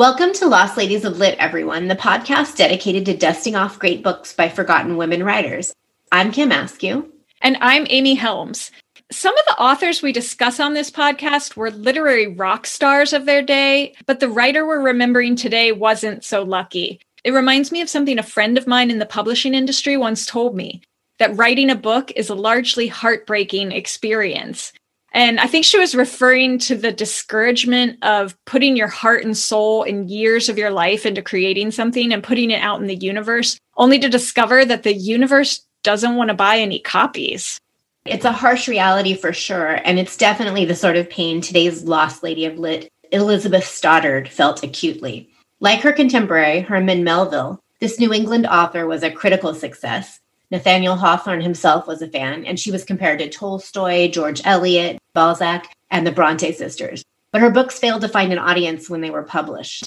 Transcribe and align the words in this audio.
Welcome 0.00 0.32
to 0.32 0.46
Lost 0.46 0.78
Ladies 0.78 1.04
of 1.04 1.18
Lit, 1.18 1.36
everyone, 1.38 1.88
the 1.88 1.94
podcast 1.94 2.56
dedicated 2.56 3.04
to 3.04 3.14
dusting 3.14 3.54
off 3.54 3.78
great 3.78 4.02
books 4.02 4.32
by 4.32 4.48
forgotten 4.48 4.96
women 4.96 5.22
writers. 5.22 5.74
I'm 6.10 6.32
Kim 6.32 6.52
Askew. 6.52 7.12
And 7.42 7.58
I'm 7.60 7.86
Amy 7.90 8.14
Helms. 8.14 8.70
Some 9.12 9.36
of 9.36 9.44
the 9.46 9.60
authors 9.60 10.00
we 10.00 10.10
discuss 10.10 10.58
on 10.58 10.72
this 10.72 10.90
podcast 10.90 11.54
were 11.54 11.70
literary 11.70 12.28
rock 12.28 12.66
stars 12.66 13.12
of 13.12 13.26
their 13.26 13.42
day, 13.42 13.94
but 14.06 14.20
the 14.20 14.30
writer 14.30 14.66
we're 14.66 14.80
remembering 14.80 15.36
today 15.36 15.70
wasn't 15.70 16.24
so 16.24 16.44
lucky. 16.44 17.02
It 17.22 17.32
reminds 17.32 17.70
me 17.70 17.82
of 17.82 17.90
something 17.90 18.18
a 18.18 18.22
friend 18.22 18.56
of 18.56 18.66
mine 18.66 18.90
in 18.90 19.00
the 19.00 19.04
publishing 19.04 19.52
industry 19.52 19.98
once 19.98 20.24
told 20.24 20.56
me 20.56 20.80
that 21.18 21.36
writing 21.36 21.68
a 21.68 21.74
book 21.74 22.10
is 22.16 22.30
a 22.30 22.34
largely 22.34 22.88
heartbreaking 22.88 23.70
experience. 23.70 24.72
And 25.12 25.40
I 25.40 25.46
think 25.46 25.64
she 25.64 25.78
was 25.78 25.94
referring 25.94 26.58
to 26.60 26.76
the 26.76 26.92
discouragement 26.92 28.02
of 28.04 28.36
putting 28.44 28.76
your 28.76 28.88
heart 28.88 29.24
and 29.24 29.36
soul 29.36 29.82
and 29.82 30.08
years 30.08 30.48
of 30.48 30.56
your 30.56 30.70
life 30.70 31.04
into 31.04 31.22
creating 31.22 31.72
something 31.72 32.12
and 32.12 32.22
putting 32.22 32.50
it 32.50 32.62
out 32.62 32.80
in 32.80 32.86
the 32.86 32.94
universe, 32.94 33.58
only 33.76 33.98
to 33.98 34.08
discover 34.08 34.64
that 34.64 34.84
the 34.84 34.94
universe 34.94 35.66
doesn't 35.82 36.16
want 36.16 36.28
to 36.28 36.34
buy 36.34 36.58
any 36.58 36.78
copies. 36.78 37.58
It's 38.06 38.24
a 38.24 38.32
harsh 38.32 38.68
reality 38.68 39.14
for 39.14 39.32
sure, 39.32 39.80
and 39.84 39.98
it's 39.98 40.16
definitely 40.16 40.64
the 40.64 40.74
sort 40.74 40.96
of 40.96 41.10
pain 41.10 41.40
today's 41.40 41.82
lost 41.84 42.22
lady 42.22 42.46
of 42.46 42.58
lit, 42.58 42.88
Elizabeth 43.12 43.64
Stoddard, 43.64 44.28
felt 44.28 44.62
acutely. 44.62 45.28
Like 45.58 45.80
her 45.80 45.92
contemporary, 45.92 46.60
Herman 46.60 47.04
Melville, 47.04 47.60
this 47.80 47.98
New 47.98 48.12
England 48.12 48.46
author 48.46 48.86
was 48.86 49.02
a 49.02 49.10
critical 49.10 49.54
success. 49.54 50.19
Nathaniel 50.50 50.96
Hawthorne 50.96 51.40
himself 51.40 51.86
was 51.86 52.02
a 52.02 52.08
fan, 52.08 52.44
and 52.44 52.58
she 52.58 52.72
was 52.72 52.84
compared 52.84 53.20
to 53.20 53.28
Tolstoy, 53.28 54.08
George 54.08 54.40
Eliot, 54.44 54.98
Balzac, 55.14 55.72
and 55.90 56.06
the 56.06 56.12
Bronte 56.12 56.52
sisters. 56.52 57.04
But 57.32 57.40
her 57.40 57.50
books 57.50 57.78
failed 57.78 58.00
to 58.00 58.08
find 58.08 58.32
an 58.32 58.38
audience 58.38 58.90
when 58.90 59.00
they 59.00 59.10
were 59.10 59.22
published. 59.22 59.86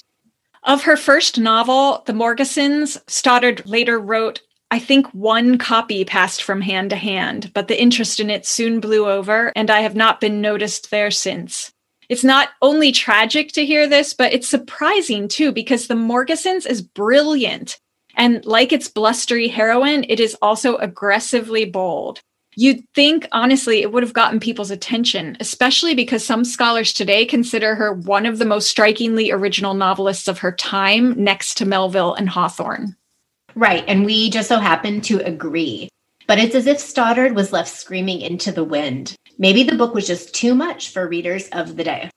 Of 0.62 0.84
her 0.84 0.96
first 0.96 1.38
novel, 1.38 2.02
The 2.06 2.14
Morgesons, 2.14 2.98
Stoddard 3.06 3.66
later 3.66 3.98
wrote 3.98 4.40
I 4.70 4.78
think 4.78 5.06
one 5.08 5.58
copy 5.58 6.04
passed 6.04 6.42
from 6.42 6.60
hand 6.60 6.90
to 6.90 6.96
hand, 6.96 7.52
but 7.54 7.68
the 7.68 7.80
interest 7.80 8.18
in 8.18 8.30
it 8.30 8.46
soon 8.46 8.80
blew 8.80 9.06
over, 9.06 9.52
and 9.54 9.70
I 9.70 9.80
have 9.80 9.94
not 9.94 10.20
been 10.20 10.40
noticed 10.40 10.90
there 10.90 11.10
since. 11.10 11.70
It's 12.08 12.24
not 12.24 12.48
only 12.60 12.90
tragic 12.90 13.52
to 13.52 13.64
hear 13.64 13.86
this, 13.86 14.14
but 14.14 14.32
it's 14.32 14.48
surprising 14.48 15.28
too, 15.28 15.52
because 15.52 15.86
The 15.86 15.94
Morgesons 15.94 16.66
is 16.66 16.82
brilliant. 16.82 17.78
And 18.16 18.44
like 18.44 18.72
its 18.72 18.88
blustery 18.88 19.48
heroine, 19.48 20.04
it 20.08 20.20
is 20.20 20.36
also 20.40 20.76
aggressively 20.76 21.64
bold. 21.64 22.20
You'd 22.56 22.84
think, 22.94 23.26
honestly, 23.32 23.82
it 23.82 23.92
would 23.92 24.04
have 24.04 24.12
gotten 24.12 24.38
people's 24.38 24.70
attention, 24.70 25.36
especially 25.40 25.94
because 25.94 26.24
some 26.24 26.44
scholars 26.44 26.92
today 26.92 27.26
consider 27.26 27.74
her 27.74 27.92
one 27.92 28.26
of 28.26 28.38
the 28.38 28.44
most 28.44 28.70
strikingly 28.70 29.32
original 29.32 29.74
novelists 29.74 30.28
of 30.28 30.38
her 30.38 30.52
time, 30.52 31.20
next 31.22 31.56
to 31.58 31.66
Melville 31.66 32.14
and 32.14 32.28
Hawthorne. 32.28 32.94
Right. 33.56 33.84
And 33.88 34.04
we 34.04 34.30
just 34.30 34.48
so 34.48 34.58
happen 34.58 35.00
to 35.02 35.18
agree. 35.18 35.88
But 36.26 36.38
it's 36.38 36.54
as 36.54 36.66
if 36.66 36.78
Stoddard 36.78 37.34
was 37.34 37.52
left 37.52 37.68
screaming 37.68 38.20
into 38.20 38.50
the 38.50 38.64
wind. 38.64 39.14
Maybe 39.36 39.62
the 39.62 39.76
book 39.76 39.94
was 39.94 40.06
just 40.06 40.34
too 40.34 40.54
much 40.54 40.90
for 40.90 41.08
readers 41.08 41.48
of 41.48 41.76
the 41.76 41.84
day. 41.84 42.10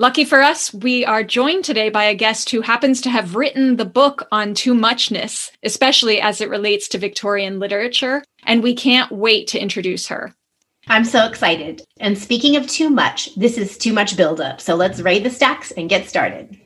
Lucky 0.00 0.24
for 0.24 0.40
us, 0.40 0.72
we 0.72 1.04
are 1.04 1.22
joined 1.22 1.62
today 1.62 1.90
by 1.90 2.04
a 2.04 2.14
guest 2.14 2.48
who 2.48 2.62
happens 2.62 3.02
to 3.02 3.10
have 3.10 3.36
written 3.36 3.76
the 3.76 3.84
book 3.84 4.26
on 4.32 4.54
too 4.54 4.72
muchness, 4.72 5.50
especially 5.62 6.22
as 6.22 6.40
it 6.40 6.48
relates 6.48 6.88
to 6.88 6.96
Victorian 6.96 7.58
literature, 7.58 8.24
and 8.44 8.62
we 8.62 8.74
can't 8.74 9.12
wait 9.12 9.46
to 9.48 9.60
introduce 9.60 10.08
her. 10.08 10.34
I'm 10.88 11.04
so 11.04 11.26
excited. 11.26 11.82
And 11.98 12.16
speaking 12.16 12.56
of 12.56 12.66
too 12.66 12.88
much, 12.88 13.34
this 13.34 13.58
is 13.58 13.76
too 13.76 13.92
much 13.92 14.16
buildup. 14.16 14.62
So 14.62 14.74
let's 14.74 15.00
raid 15.00 15.22
the 15.22 15.28
stacks 15.28 15.70
and 15.72 15.90
get 15.90 16.08
started. 16.08 16.58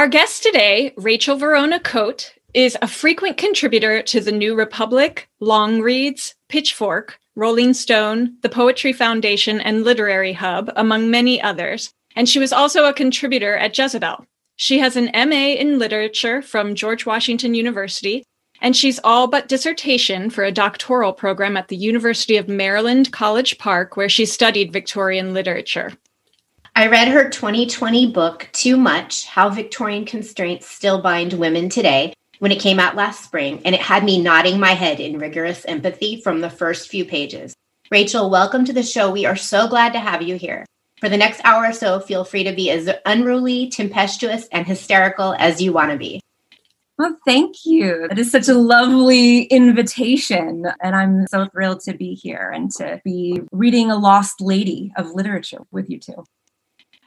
Our 0.00 0.08
guest 0.08 0.42
today, 0.42 0.94
Rachel 0.96 1.36
Vorona 1.36 1.78
Cote, 1.84 2.32
is 2.54 2.74
a 2.80 2.88
frequent 2.88 3.36
contributor 3.36 4.00
to 4.04 4.20
the 4.22 4.32
New 4.32 4.54
Republic, 4.54 5.28
Longreads, 5.40 6.34
Pitchfork, 6.48 7.18
Rolling 7.36 7.74
Stone, 7.74 8.38
the 8.40 8.48
Poetry 8.48 8.94
Foundation, 8.94 9.60
and 9.60 9.84
Literary 9.84 10.32
Hub, 10.32 10.72
among 10.74 11.10
many 11.10 11.38
others. 11.42 11.92
And 12.16 12.26
she 12.26 12.38
was 12.38 12.50
also 12.50 12.86
a 12.86 12.94
contributor 12.94 13.58
at 13.58 13.76
Jezebel. 13.76 14.24
She 14.56 14.78
has 14.78 14.96
an 14.96 15.10
MA 15.12 15.52
in 15.60 15.78
literature 15.78 16.40
from 16.40 16.74
George 16.74 17.04
Washington 17.04 17.52
University, 17.52 18.24
and 18.62 18.74
she's 18.74 19.00
all 19.04 19.26
but 19.26 19.48
dissertation 19.48 20.30
for 20.30 20.44
a 20.44 20.50
doctoral 20.50 21.12
program 21.12 21.58
at 21.58 21.68
the 21.68 21.76
University 21.76 22.38
of 22.38 22.48
Maryland, 22.48 23.12
College 23.12 23.58
Park, 23.58 23.98
where 23.98 24.08
she 24.08 24.24
studied 24.24 24.72
Victorian 24.72 25.34
literature. 25.34 25.92
I 26.76 26.86
read 26.86 27.08
her 27.08 27.28
2020 27.28 28.12
book, 28.12 28.48
Too 28.52 28.76
Much 28.76 29.26
How 29.26 29.50
Victorian 29.50 30.04
Constraints 30.04 30.68
Still 30.68 31.02
Bind 31.02 31.32
Women 31.32 31.68
Today, 31.68 32.14
when 32.38 32.52
it 32.52 32.60
came 32.60 32.78
out 32.78 32.96
last 32.96 33.24
spring, 33.24 33.60
and 33.64 33.74
it 33.74 33.80
had 33.80 34.04
me 34.04 34.22
nodding 34.22 34.58
my 34.60 34.72
head 34.72 35.00
in 35.00 35.18
rigorous 35.18 35.64
empathy 35.66 36.20
from 36.20 36.40
the 36.40 36.48
first 36.48 36.88
few 36.88 37.04
pages. 37.04 37.54
Rachel, 37.90 38.30
welcome 38.30 38.64
to 38.64 38.72
the 38.72 38.84
show. 38.84 39.10
We 39.10 39.26
are 39.26 39.36
so 39.36 39.68
glad 39.68 39.92
to 39.92 39.98
have 39.98 40.22
you 40.22 40.36
here. 40.36 40.64
For 41.00 41.08
the 41.08 41.16
next 41.16 41.40
hour 41.44 41.66
or 41.66 41.72
so, 41.72 41.98
feel 41.98 42.24
free 42.24 42.44
to 42.44 42.52
be 42.52 42.70
as 42.70 42.88
unruly, 43.04 43.68
tempestuous, 43.68 44.46
and 44.52 44.66
hysterical 44.66 45.34
as 45.38 45.60
you 45.60 45.72
want 45.72 45.90
to 45.90 45.98
be. 45.98 46.20
Well, 46.98 47.18
thank 47.26 47.64
you. 47.64 48.08
It 48.10 48.18
is 48.18 48.30
such 48.30 48.48
a 48.48 48.54
lovely 48.54 49.44
invitation. 49.44 50.66
And 50.82 50.94
I'm 50.94 51.26
so 51.26 51.46
thrilled 51.46 51.80
to 51.80 51.94
be 51.94 52.14
here 52.14 52.52
and 52.54 52.70
to 52.72 53.00
be 53.04 53.40
reading 53.52 53.90
a 53.90 53.96
lost 53.96 54.40
lady 54.40 54.92
of 54.96 55.10
literature 55.10 55.60
with 55.70 55.90
you 55.90 55.98
two. 55.98 56.24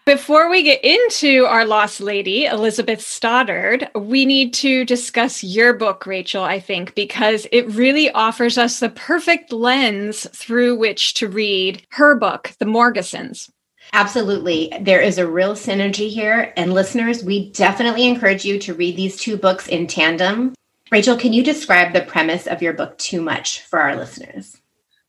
Before 0.06 0.50
we 0.50 0.64
get 0.64 0.84
into 0.84 1.46
our 1.46 1.66
lost 1.66 2.02
lady, 2.02 2.44
Elizabeth 2.44 3.00
Stoddard, 3.00 3.90
we 3.96 4.26
need 4.26 4.54
to 4.56 4.84
discuss 4.84 5.46
your 5.46 5.74
book, 5.74 6.06
Rachel, 6.06 6.44
I 6.44 6.60
think, 6.60 6.94
because 6.94 7.48
it 7.54 7.70
really 7.70 8.12
offers 8.12 8.58
us 8.58 8.82
the 8.82 8.90
perfect 8.90 9.54
lens 9.54 10.28
through 10.36 10.76
which 10.76 11.14
to 11.16 11.30
read 11.30 11.88
her 11.92 12.16
book, 12.16 12.52
The 12.60 12.66
Morgesons. 12.66 13.50
Absolutely. 13.94 14.74
There 14.82 15.00
is 15.00 15.18
a 15.18 15.30
real 15.30 15.54
synergy 15.54 16.10
here. 16.10 16.52
And 16.58 16.74
listeners, 16.74 17.24
we 17.24 17.52
definitely 17.52 18.06
encourage 18.06 18.44
you 18.44 18.60
to 18.60 18.74
read 18.74 18.98
these 18.98 19.16
two 19.16 19.38
books 19.38 19.70
in 19.70 19.88
tandem. 19.88 20.54
Rachel, 20.92 21.16
can 21.16 21.32
you 21.32 21.46
describe 21.46 21.94
the 21.94 22.02
premise 22.02 22.46
of 22.46 22.62
your 22.62 22.74
book 22.74 22.98
too 22.98 23.22
much 23.22 23.62
for 23.62 23.80
our 23.80 23.96
listeners? 23.96 24.58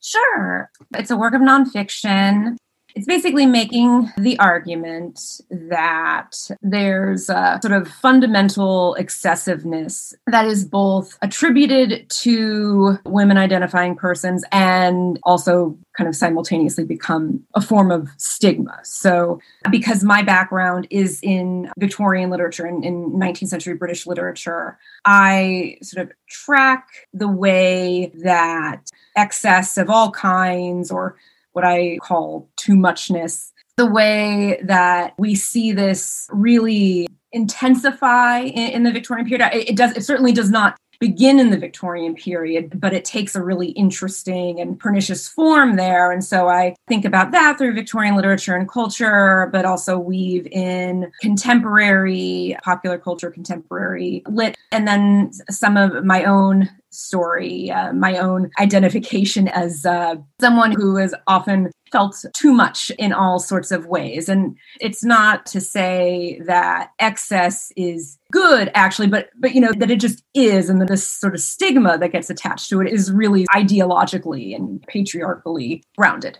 Sure. 0.00 0.70
It's 0.94 1.10
a 1.10 1.16
work 1.16 1.34
of 1.34 1.40
nonfiction 1.40 2.58
it's 2.94 3.06
basically 3.06 3.44
making 3.44 4.12
the 4.16 4.38
argument 4.38 5.40
that 5.50 6.30
there's 6.62 7.28
a 7.28 7.58
sort 7.60 7.72
of 7.72 7.88
fundamental 7.88 8.94
excessiveness 8.94 10.14
that 10.28 10.46
is 10.46 10.64
both 10.64 11.18
attributed 11.20 12.08
to 12.08 12.96
women 13.04 13.36
identifying 13.36 13.96
persons 13.96 14.44
and 14.52 15.18
also 15.24 15.76
kind 15.96 16.08
of 16.08 16.14
simultaneously 16.14 16.84
become 16.84 17.42
a 17.54 17.60
form 17.60 17.90
of 17.90 18.08
stigma. 18.16 18.78
So, 18.84 19.40
because 19.70 20.04
my 20.04 20.22
background 20.22 20.86
is 20.90 21.20
in 21.22 21.70
Victorian 21.78 22.30
literature 22.30 22.64
and 22.64 22.84
in, 22.84 22.94
in 22.94 23.12
19th 23.12 23.48
century 23.48 23.74
British 23.74 24.06
literature, 24.06 24.78
I 25.04 25.78
sort 25.82 26.06
of 26.06 26.12
track 26.28 26.88
the 27.12 27.28
way 27.28 28.12
that 28.22 28.90
excess 29.16 29.78
of 29.78 29.90
all 29.90 30.10
kinds 30.10 30.90
or 30.90 31.16
what 31.54 31.64
I 31.64 31.98
call 32.02 32.48
too 32.56 32.76
muchness. 32.76 33.52
The 33.76 33.86
way 33.86 34.60
that 34.62 35.14
we 35.18 35.34
see 35.34 35.72
this 35.72 36.28
really 36.30 37.08
intensify 37.32 38.40
in, 38.40 38.70
in 38.70 38.82
the 38.84 38.92
Victorian 38.92 39.26
period, 39.26 39.48
it, 39.52 39.70
it 39.70 39.76
does. 39.76 39.96
It 39.96 40.04
certainly 40.04 40.32
does 40.32 40.50
not 40.50 40.76
begin 41.00 41.38
in 41.38 41.50
the 41.50 41.58
Victorian 41.58 42.14
period, 42.14 42.80
but 42.80 42.92
it 42.92 43.04
takes 43.04 43.34
a 43.34 43.42
really 43.42 43.68
interesting 43.70 44.60
and 44.60 44.78
pernicious 44.78 45.28
form 45.28 45.76
there. 45.76 46.10
And 46.10 46.24
so 46.24 46.48
I 46.48 46.74
think 46.88 47.04
about 47.04 47.32
that 47.32 47.58
through 47.58 47.74
Victorian 47.74 48.16
literature 48.16 48.54
and 48.54 48.68
culture, 48.68 49.48
but 49.52 49.64
also 49.64 49.98
weave 49.98 50.46
in 50.46 51.10
contemporary 51.20 52.56
popular 52.62 52.98
culture, 52.98 53.30
contemporary 53.30 54.22
lit, 54.28 54.56
and 54.72 54.86
then 54.86 55.32
some 55.50 55.76
of 55.76 56.04
my 56.04 56.24
own 56.24 56.70
story, 56.94 57.70
uh, 57.70 57.92
my 57.92 58.16
own 58.16 58.50
identification 58.58 59.48
as 59.48 59.84
uh, 59.84 60.16
someone 60.40 60.72
who 60.72 60.96
has 60.96 61.14
often 61.26 61.70
felt 61.90 62.24
too 62.34 62.52
much 62.52 62.90
in 62.98 63.12
all 63.12 63.38
sorts 63.38 63.70
of 63.70 63.86
ways. 63.86 64.28
And 64.28 64.56
it's 64.80 65.04
not 65.04 65.46
to 65.46 65.60
say 65.60 66.40
that 66.46 66.90
excess 66.98 67.72
is 67.76 68.18
good 68.32 68.68
actually 68.74 69.06
but 69.06 69.28
but 69.38 69.54
you 69.54 69.60
know 69.60 69.70
that 69.76 69.92
it 69.92 70.00
just 70.00 70.24
is 70.34 70.68
and 70.68 70.80
that 70.80 70.88
this 70.88 71.06
sort 71.06 71.34
of 71.34 71.40
stigma 71.40 71.96
that 71.96 72.10
gets 72.10 72.30
attached 72.30 72.68
to 72.68 72.80
it 72.80 72.92
is 72.92 73.12
really 73.12 73.46
ideologically 73.54 74.56
and 74.56 74.82
patriarchally 74.88 75.84
grounded 75.96 76.36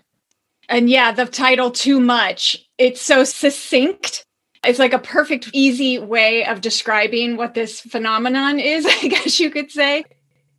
and 0.67 0.89
yeah 0.89 1.13
the 1.13 1.25
title 1.25 1.71
too 1.71 2.01
much 2.01 2.57
it's 2.77 3.01
so 3.01 3.23
succinct 3.23 4.25
It's 4.65 4.79
like 4.79 4.93
a 4.93 4.99
perfect, 4.99 5.49
easy 5.53 5.99
way 5.99 6.45
of 6.45 6.61
describing 6.61 7.37
what 7.37 7.53
this 7.53 7.81
phenomenon 7.81 8.59
is, 8.59 8.85
I 8.89 9.07
guess 9.07 9.39
you 9.39 9.49
could 9.49 9.71
say. 9.71 10.05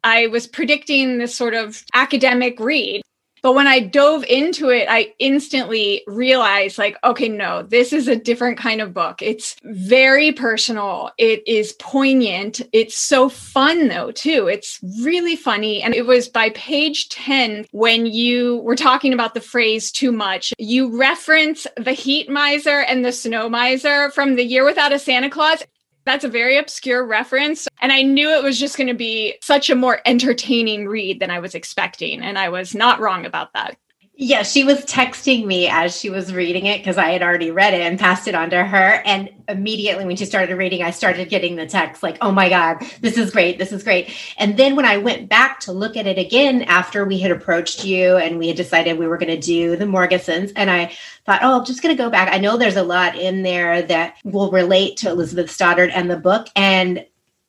I 0.07 0.29
was 0.29 0.47
predicting 0.47 1.19
this 1.19 1.35
sort 1.35 1.55
of 1.55 1.85
academic 1.93 2.61
read 2.61 3.03
but 3.47 3.55
when 3.55 3.69
I 3.69 3.79
dove 3.79 4.25
into 4.25 4.71
it, 4.71 4.89
I 4.91 5.15
instantly 5.21 6.03
realized, 6.09 6.79
like, 6.79 6.97
okay, 7.05 7.29
no, 7.29 7.63
this 7.63 7.93
is 7.93 8.09
a 8.09 8.17
different 8.17 8.59
kind 8.59 8.81
of 8.81 8.93
book. 8.93 9.23
It's 9.23 9.55
very 9.63 10.33
personal. 10.33 11.13
It 11.17 11.47
is 11.47 11.75
poignant. 11.75 12.61
It's 12.73 12.99
so 12.99 13.29
fun, 13.29 13.87
though, 13.87 14.11
too. 14.11 14.49
It's 14.49 14.81
really 15.01 15.37
funny. 15.37 15.81
And 15.81 15.95
it 15.95 16.07
was 16.07 16.29
by 16.29 16.51
page 16.51 17.09
10 17.11 17.67
when 17.71 18.07
you 18.07 18.57
were 18.65 18.75
talking 18.75 19.13
about 19.13 19.35
the 19.35 19.41
phrase 19.41 19.93
too 19.93 20.11
much. 20.11 20.53
You 20.59 20.99
reference 20.99 21.69
the 21.77 21.93
heat 21.93 22.29
miser 22.29 22.81
and 22.81 23.05
the 23.05 23.13
snow 23.13 23.49
miser 23.49 24.11
from 24.11 24.35
the 24.35 24.45
year 24.45 24.65
without 24.65 24.93
a 24.93 24.99
Santa 24.99 25.31
Claus. 25.31 25.63
That's 26.07 26.25
a 26.25 26.29
very 26.29 26.57
obscure 26.57 27.05
reference. 27.05 27.69
And 27.83 27.93
I 27.93 28.03
knew 28.03 28.31
it 28.31 28.43
was 28.43 28.59
just 28.59 28.79
going 28.79 28.87
to 28.87 28.95
be 28.95 29.35
such 29.43 29.69
a 29.69 29.75
more 29.75 30.01
entertaining 30.07 30.89
read 30.89 31.21
than 31.21 31.31
I 31.31 31.41
was 31.41 31.55
expecting. 31.55 32.23
And 32.23 32.39
I 32.39 32.49
was 32.49 32.75
not 32.75 33.01
wrong 33.01 33.27
about 33.27 33.53
that. 33.53 33.77
Yeah, 34.19 34.45
she 34.45 34.65
was 34.65 34.79
texting 34.87 35.45
me 35.45 35.69
as 35.69 35.95
she 35.95 36.09
was 36.09 36.33
reading 36.33 36.65
it 36.65 36.79
because 36.79 36.97
I 36.97 37.11
had 37.11 37.23
already 37.23 37.51
read 37.51 37.75
it 37.75 37.83
and 37.83 37.99
passed 37.99 38.27
it 38.27 38.35
on 38.35 38.49
to 38.49 38.65
her. 38.65 39.03
And 39.05 39.29
immediately 39.47 40.07
when 40.07 40.17
she 40.17 40.25
started 40.25 40.57
reading, 40.57 40.83
I 40.83 40.91
started 40.91 41.29
getting 41.29 41.57
the 41.57 41.67
text 41.67 42.03
like, 42.03 42.17
oh 42.23 42.33
my 42.33 42.49
God, 42.49 42.83
this 43.03 43.19
is 43.19 43.31
great. 43.31 43.59
This 43.59 43.73
is 43.73 43.85
great. 43.85 44.11
And 44.39 44.57
then 44.57 44.75
when 44.75 44.87
I 44.87 44.97
went 44.97 45.29
back 45.29 45.61
to 45.61 45.73
look 45.73 45.99
at 45.99 46.07
it 46.07 46.17
again 46.17 46.63
after 46.63 47.05
we 47.05 47.19
had 47.19 47.31
approached 47.31 47.85
you 47.85 48.17
and 48.17 48.39
we 48.39 48.49
had 48.49 48.57
decided 48.57 48.99
we 48.99 49.07
were 49.07 49.19
going 49.19 49.39
to 49.39 49.39
do 49.39 49.77
the 49.77 49.85
Morgesons, 49.85 50.51
and 50.57 50.71
I 50.71 50.93
thought, 51.27 51.43
oh, 51.43 51.59
I'm 51.59 51.67
just 51.67 51.83
going 51.83 51.95
to 51.95 52.03
go 52.03 52.09
back. 52.09 52.33
I 52.33 52.39
know 52.39 52.57
there's 52.57 52.77
a 52.77 52.83
lot 52.83 53.19
in 53.19 53.43
there 53.43 53.83
that 53.83 54.17
will 54.25 54.51
relate 54.51 54.97
to 54.99 55.11
Elizabeth 55.11 55.51
Stoddard 55.51 55.91
and 55.91 56.11
the 56.11 56.17
book. 56.17 56.49
And 56.57 57.05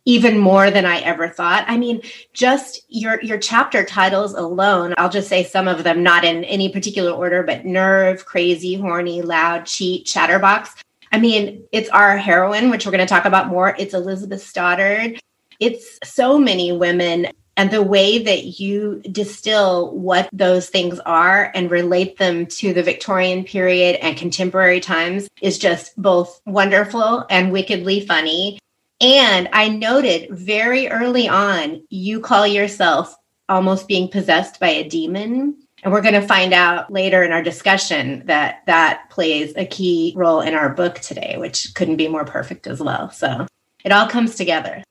even 0.07 0.39
more 0.39 0.71
than 0.71 0.86
I 0.86 1.00
ever 1.01 1.27
thought. 1.27 1.65
I 1.68 1.77
mean, 1.77 2.01
just 2.31 2.81
your 2.88 3.21
your 3.21 3.38
chapter 3.38 3.83
titles 3.83 4.33
alone, 4.33 4.95
I'll 4.98 5.09
just 5.09 5.27
say 5.27 5.44
some 5.44 5.68
of 5.68 5.83
them 5.83 6.01
not 6.01 6.24
in 6.24 6.45
any 6.45 6.69
particular 6.69 7.12
order, 7.12 7.44
but 7.44 7.65
nerve, 7.65 8.25
crazy, 8.25 8.75
horny, 8.75 9.21
loud, 9.21 9.65
cheat, 9.65 10.06
chatterbox. 10.06 10.74
I 11.12 11.19
mean, 11.19 11.65
it's 11.74 11.89
our 11.89 12.18
heroine, 12.18 12.69
which 12.69 12.86
we're 12.86 12.94
going 12.94 13.06
to 13.06 13.13
talk 13.13 13.25
about 13.25 13.50
more. 13.50 13.75
It's 13.77 13.94
Elizabeth 13.94 14.42
Stoddard. 14.42 15.19
It's 15.59 16.00
so 16.04 16.39
many 16.39 16.71
women 16.71 17.27
and 17.57 17.71
the 17.71 17.81
way 17.81 18.19
that 18.19 18.59
you 18.59 19.01
distill 19.12 19.92
what 19.98 20.30
those 20.31 20.69
things 20.69 21.00
are 21.00 21.51
and 21.54 21.71
relate 21.71 22.18
them 22.18 22.45
to 22.45 22.71
the 22.71 22.83
Victorian 22.83 23.44
period 23.44 23.98
and 23.98 24.15
contemporary 24.15 24.80
times 24.80 25.27
is 25.42 25.57
just 25.57 26.00
both 26.01 26.39
wonderful 26.45 27.25
and 27.30 27.51
wickedly 27.51 28.06
funny. 28.06 28.59
And 28.99 29.47
I 29.53 29.69
noted 29.69 30.29
very 30.31 30.88
early 30.88 31.27
on, 31.27 31.83
you 31.89 32.19
call 32.19 32.47
yourself 32.47 33.15
almost 33.47 33.88
being 33.88 34.09
possessed 34.09 34.59
by 34.59 34.69
a 34.69 34.88
demon. 34.88 35.55
And 35.83 35.94
we're 35.94 36.01
going 36.01 36.19
to 36.19 36.27
find 36.27 36.53
out 36.53 36.91
later 36.91 37.23
in 37.23 37.31
our 37.31 37.44
discussion 37.44 38.23
that 38.25 38.63
that 38.65 39.09
plays 39.11 39.53
a 39.55 39.65
key 39.65 40.13
role 40.15 40.41
in 40.41 40.55
our 40.55 40.69
book 40.73 40.95
today, 40.99 41.35
which 41.38 41.73
couldn't 41.75 41.97
be 41.97 42.07
more 42.07 42.25
perfect 42.25 42.65
as 42.65 42.81
well. 42.81 43.11
So 43.11 43.45
it 43.85 43.91
all 43.91 44.07
comes 44.07 44.35
together. 44.35 44.83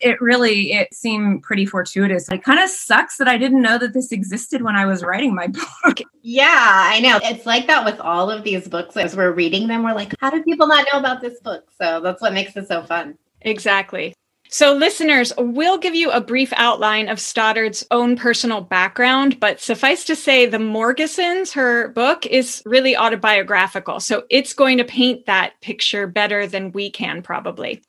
It 0.00 0.20
really 0.20 0.72
it 0.72 0.94
seemed 0.94 1.42
pretty 1.42 1.66
fortuitous. 1.66 2.28
It 2.30 2.42
kind 2.42 2.58
of 2.58 2.70
sucks 2.70 3.16
that 3.18 3.28
I 3.28 3.38
didn't 3.38 3.60
know 3.60 3.76
that 3.78 3.92
this 3.92 4.12
existed 4.12 4.62
when 4.62 4.76
I 4.76 4.86
was 4.86 5.02
writing 5.02 5.34
my 5.34 5.46
book. 5.84 6.00
Yeah, 6.22 6.46
I 6.48 7.00
know. 7.00 7.18
It's 7.22 7.46
like 7.46 7.66
that 7.66 7.84
with 7.84 7.98
all 8.00 8.30
of 8.30 8.44
these 8.44 8.68
books 8.68 8.96
as 8.96 9.16
we're 9.16 9.32
reading 9.32 9.68
them. 9.68 9.82
We're 9.82 9.94
like, 9.94 10.14
how 10.20 10.30
do 10.30 10.42
people 10.42 10.66
not 10.66 10.86
know 10.92 10.98
about 10.98 11.22
this 11.22 11.40
book? 11.40 11.70
So 11.78 12.00
that's 12.00 12.20
what 12.20 12.34
makes 12.34 12.56
it 12.56 12.68
so 12.68 12.82
fun. 12.82 13.16
Exactly. 13.42 14.14
So, 14.52 14.72
listeners, 14.72 15.32
we'll 15.38 15.78
give 15.78 15.94
you 15.94 16.10
a 16.10 16.20
brief 16.20 16.52
outline 16.56 17.08
of 17.08 17.20
Stoddard's 17.20 17.86
own 17.92 18.16
personal 18.16 18.60
background, 18.60 19.38
but 19.38 19.60
suffice 19.60 20.02
to 20.06 20.16
say, 20.16 20.44
The 20.44 20.58
Morgesons, 20.58 21.52
her 21.52 21.88
book, 21.88 22.26
is 22.26 22.60
really 22.66 22.96
autobiographical. 22.96 24.00
So, 24.00 24.24
it's 24.28 24.52
going 24.52 24.78
to 24.78 24.84
paint 24.84 25.26
that 25.26 25.52
picture 25.60 26.08
better 26.08 26.48
than 26.48 26.72
we 26.72 26.90
can, 26.90 27.22
probably. 27.22 27.80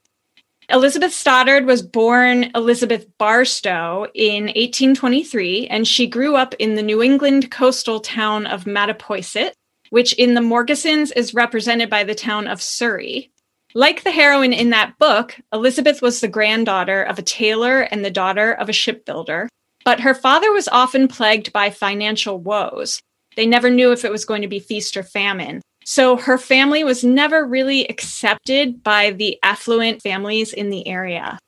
Elizabeth 0.69 1.13
Stoddard 1.13 1.65
was 1.65 1.81
born 1.81 2.51
Elizabeth 2.53 3.07
Barstow 3.17 4.05
in 4.13 4.43
1823, 4.43 5.67
and 5.67 5.87
she 5.87 6.05
grew 6.05 6.35
up 6.35 6.53
in 6.59 6.75
the 6.75 6.83
New 6.83 7.01
England 7.01 7.49
coastal 7.49 7.99
town 7.99 8.45
of 8.45 8.65
Mattapoisett, 8.65 9.53
which 9.89 10.13
in 10.13 10.35
the 10.35 10.41
Morgesons 10.41 11.11
is 11.15 11.33
represented 11.33 11.89
by 11.89 12.03
the 12.03 12.15
town 12.15 12.47
of 12.47 12.61
Surrey. 12.61 13.31
Like 13.73 14.03
the 14.03 14.11
heroine 14.11 14.51
in 14.51 14.71
that 14.71 14.97
book, 14.99 15.37
Elizabeth 15.53 16.01
was 16.01 16.19
the 16.19 16.27
granddaughter 16.27 17.03
of 17.03 17.17
a 17.17 17.23
tailor 17.23 17.81
and 17.81 18.03
the 18.03 18.11
daughter 18.11 18.51
of 18.51 18.67
a 18.67 18.73
shipbuilder, 18.73 19.47
but 19.85 20.01
her 20.01 20.13
father 20.13 20.51
was 20.51 20.67
often 20.67 21.07
plagued 21.07 21.53
by 21.53 21.69
financial 21.69 22.37
woes. 22.37 23.01
They 23.37 23.45
never 23.45 23.69
knew 23.69 23.93
if 23.93 24.03
it 24.03 24.11
was 24.11 24.25
going 24.25 24.41
to 24.41 24.49
be 24.49 24.59
feast 24.59 24.97
or 24.97 25.03
famine. 25.03 25.61
So 25.85 26.17
her 26.17 26.37
family 26.37 26.83
was 26.83 27.03
never 27.03 27.45
really 27.45 27.87
accepted 27.87 28.83
by 28.83 29.11
the 29.11 29.39
affluent 29.41 30.01
families 30.01 30.51
in 30.51 30.69
the 30.69 30.85
area. 30.85 31.39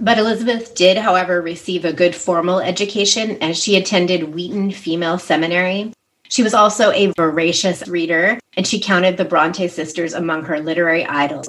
But 0.00 0.18
Elizabeth 0.18 0.74
did, 0.74 0.96
however, 0.96 1.40
receive 1.40 1.84
a 1.84 1.92
good 1.92 2.14
formal 2.14 2.60
education 2.60 3.40
as 3.40 3.56
she 3.56 3.76
attended 3.76 4.34
Wheaton 4.34 4.72
Female 4.72 5.18
Seminary. 5.18 5.92
She 6.28 6.42
was 6.42 6.54
also 6.54 6.90
a 6.90 7.12
voracious 7.16 7.88
reader, 7.88 8.38
and 8.56 8.66
she 8.66 8.80
counted 8.80 9.16
the 9.16 9.24
Bronte 9.24 9.66
sisters 9.68 10.12
among 10.12 10.44
her 10.44 10.60
literary 10.60 11.04
idols. 11.04 11.48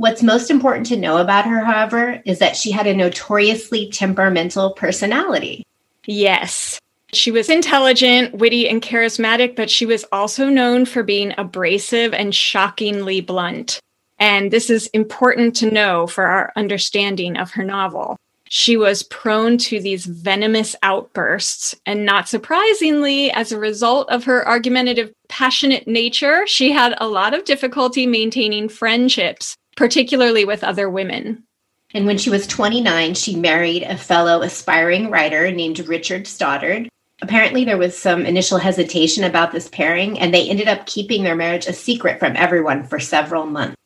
What's 0.00 0.22
most 0.22 0.50
important 0.50 0.86
to 0.86 0.96
know 0.96 1.18
about 1.18 1.44
her, 1.44 1.62
however, 1.62 2.22
is 2.24 2.38
that 2.38 2.56
she 2.56 2.70
had 2.70 2.86
a 2.86 2.94
notoriously 2.94 3.90
temperamental 3.90 4.70
personality. 4.70 5.66
Yes. 6.06 6.80
She 7.12 7.30
was 7.30 7.50
intelligent, 7.50 8.34
witty, 8.34 8.66
and 8.66 8.80
charismatic, 8.80 9.56
but 9.56 9.68
she 9.68 9.84
was 9.84 10.06
also 10.10 10.48
known 10.48 10.86
for 10.86 11.02
being 11.02 11.34
abrasive 11.36 12.14
and 12.14 12.34
shockingly 12.34 13.20
blunt. 13.20 13.78
And 14.18 14.50
this 14.50 14.70
is 14.70 14.86
important 14.94 15.54
to 15.56 15.70
know 15.70 16.06
for 16.06 16.24
our 16.24 16.50
understanding 16.56 17.36
of 17.36 17.50
her 17.50 17.62
novel. 17.62 18.16
She 18.48 18.78
was 18.78 19.02
prone 19.02 19.58
to 19.58 19.80
these 19.80 20.06
venomous 20.06 20.74
outbursts, 20.82 21.74
and 21.84 22.06
not 22.06 22.26
surprisingly, 22.26 23.32
as 23.32 23.52
a 23.52 23.58
result 23.58 24.08
of 24.08 24.24
her 24.24 24.48
argumentative, 24.48 25.12
passionate 25.28 25.86
nature, 25.86 26.46
she 26.46 26.72
had 26.72 26.94
a 26.96 27.06
lot 27.06 27.34
of 27.34 27.44
difficulty 27.44 28.06
maintaining 28.06 28.70
friendships 28.70 29.58
particularly 29.76 30.44
with 30.44 30.64
other 30.64 30.88
women. 30.88 31.44
And 31.92 32.06
when 32.06 32.18
she 32.18 32.30
was 32.30 32.46
29, 32.46 33.14
she 33.14 33.36
married 33.36 33.82
a 33.82 33.96
fellow 33.96 34.42
aspiring 34.42 35.10
writer 35.10 35.50
named 35.50 35.80
Richard 35.80 36.26
Stoddard. 36.26 36.88
Apparently, 37.22 37.64
there 37.64 37.78
was 37.78 37.96
some 37.96 38.24
initial 38.24 38.58
hesitation 38.58 39.24
about 39.24 39.52
this 39.52 39.68
pairing, 39.68 40.18
and 40.18 40.32
they 40.32 40.48
ended 40.48 40.68
up 40.68 40.86
keeping 40.86 41.22
their 41.22 41.36
marriage 41.36 41.66
a 41.66 41.72
secret 41.72 42.18
from 42.18 42.36
everyone 42.36 42.84
for 42.84 42.98
several 42.98 43.44
months. 43.44 43.76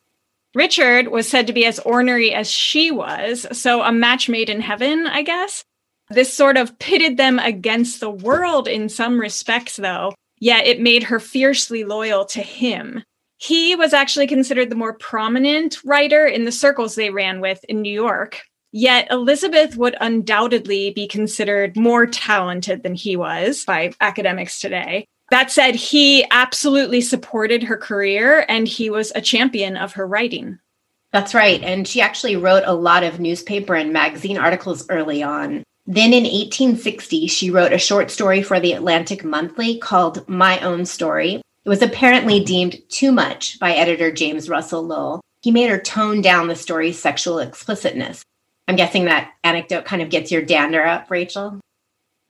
Richard 0.54 1.08
was 1.08 1.28
said 1.28 1.48
to 1.48 1.52
be 1.52 1.66
as 1.66 1.80
ornery 1.80 2.32
as 2.32 2.48
she 2.48 2.90
was, 2.90 3.46
so 3.50 3.82
a 3.82 3.90
match 3.90 4.28
made 4.28 4.48
in 4.48 4.60
heaven, 4.60 5.06
I 5.06 5.22
guess. 5.22 5.64
This 6.10 6.32
sort 6.32 6.56
of 6.56 6.78
pitted 6.78 7.16
them 7.16 7.38
against 7.40 7.98
the 7.98 8.10
world 8.10 8.68
in 8.68 8.88
some 8.88 9.18
respects, 9.18 9.76
though, 9.76 10.14
yet 10.38 10.66
it 10.66 10.80
made 10.80 11.04
her 11.04 11.18
fiercely 11.18 11.82
loyal 11.82 12.24
to 12.26 12.40
him. 12.40 13.02
He 13.44 13.76
was 13.76 13.92
actually 13.92 14.26
considered 14.26 14.70
the 14.70 14.74
more 14.74 14.94
prominent 14.94 15.76
writer 15.84 16.24
in 16.24 16.46
the 16.46 16.52
circles 16.52 16.94
they 16.94 17.10
ran 17.10 17.42
with 17.42 17.62
in 17.64 17.82
New 17.82 17.92
York. 17.92 18.40
Yet 18.72 19.06
Elizabeth 19.10 19.76
would 19.76 19.96
undoubtedly 20.00 20.92
be 20.92 21.06
considered 21.06 21.76
more 21.76 22.06
talented 22.06 22.82
than 22.82 22.94
he 22.94 23.16
was 23.16 23.66
by 23.66 23.92
academics 24.00 24.60
today. 24.60 25.06
That 25.30 25.50
said, 25.50 25.74
he 25.74 26.24
absolutely 26.30 27.02
supported 27.02 27.62
her 27.64 27.76
career 27.76 28.46
and 28.48 28.66
he 28.66 28.88
was 28.88 29.12
a 29.14 29.20
champion 29.20 29.76
of 29.76 29.92
her 29.92 30.06
writing. 30.06 30.58
That's 31.12 31.34
right. 31.34 31.62
And 31.62 31.86
she 31.86 32.00
actually 32.00 32.36
wrote 32.36 32.64
a 32.64 32.72
lot 32.72 33.04
of 33.04 33.20
newspaper 33.20 33.74
and 33.74 33.92
magazine 33.92 34.38
articles 34.38 34.88
early 34.88 35.22
on. 35.22 35.64
Then 35.86 36.14
in 36.14 36.24
1860, 36.24 37.26
she 37.26 37.50
wrote 37.50 37.74
a 37.74 37.78
short 37.78 38.10
story 38.10 38.42
for 38.42 38.58
the 38.58 38.72
Atlantic 38.72 39.22
Monthly 39.22 39.76
called 39.76 40.26
My 40.26 40.60
Own 40.60 40.86
Story, 40.86 41.42
it 41.64 41.68
was 41.68 41.82
apparently 41.82 42.40
deemed 42.40 42.76
too 42.90 43.10
much 43.10 43.58
by 43.58 43.72
editor 43.72 44.12
James 44.12 44.48
Russell 44.48 44.82
Lowell. 44.82 45.20
He 45.40 45.50
made 45.50 45.70
her 45.70 45.78
tone 45.78 46.20
down 46.20 46.48
the 46.48 46.56
story's 46.56 46.98
sexual 46.98 47.38
explicitness. 47.38 48.22
I'm 48.68 48.76
guessing 48.76 49.06
that 49.06 49.32
anecdote 49.44 49.84
kind 49.84 50.02
of 50.02 50.10
gets 50.10 50.30
your 50.30 50.42
dander 50.42 50.84
up, 50.84 51.10
Rachel. 51.10 51.60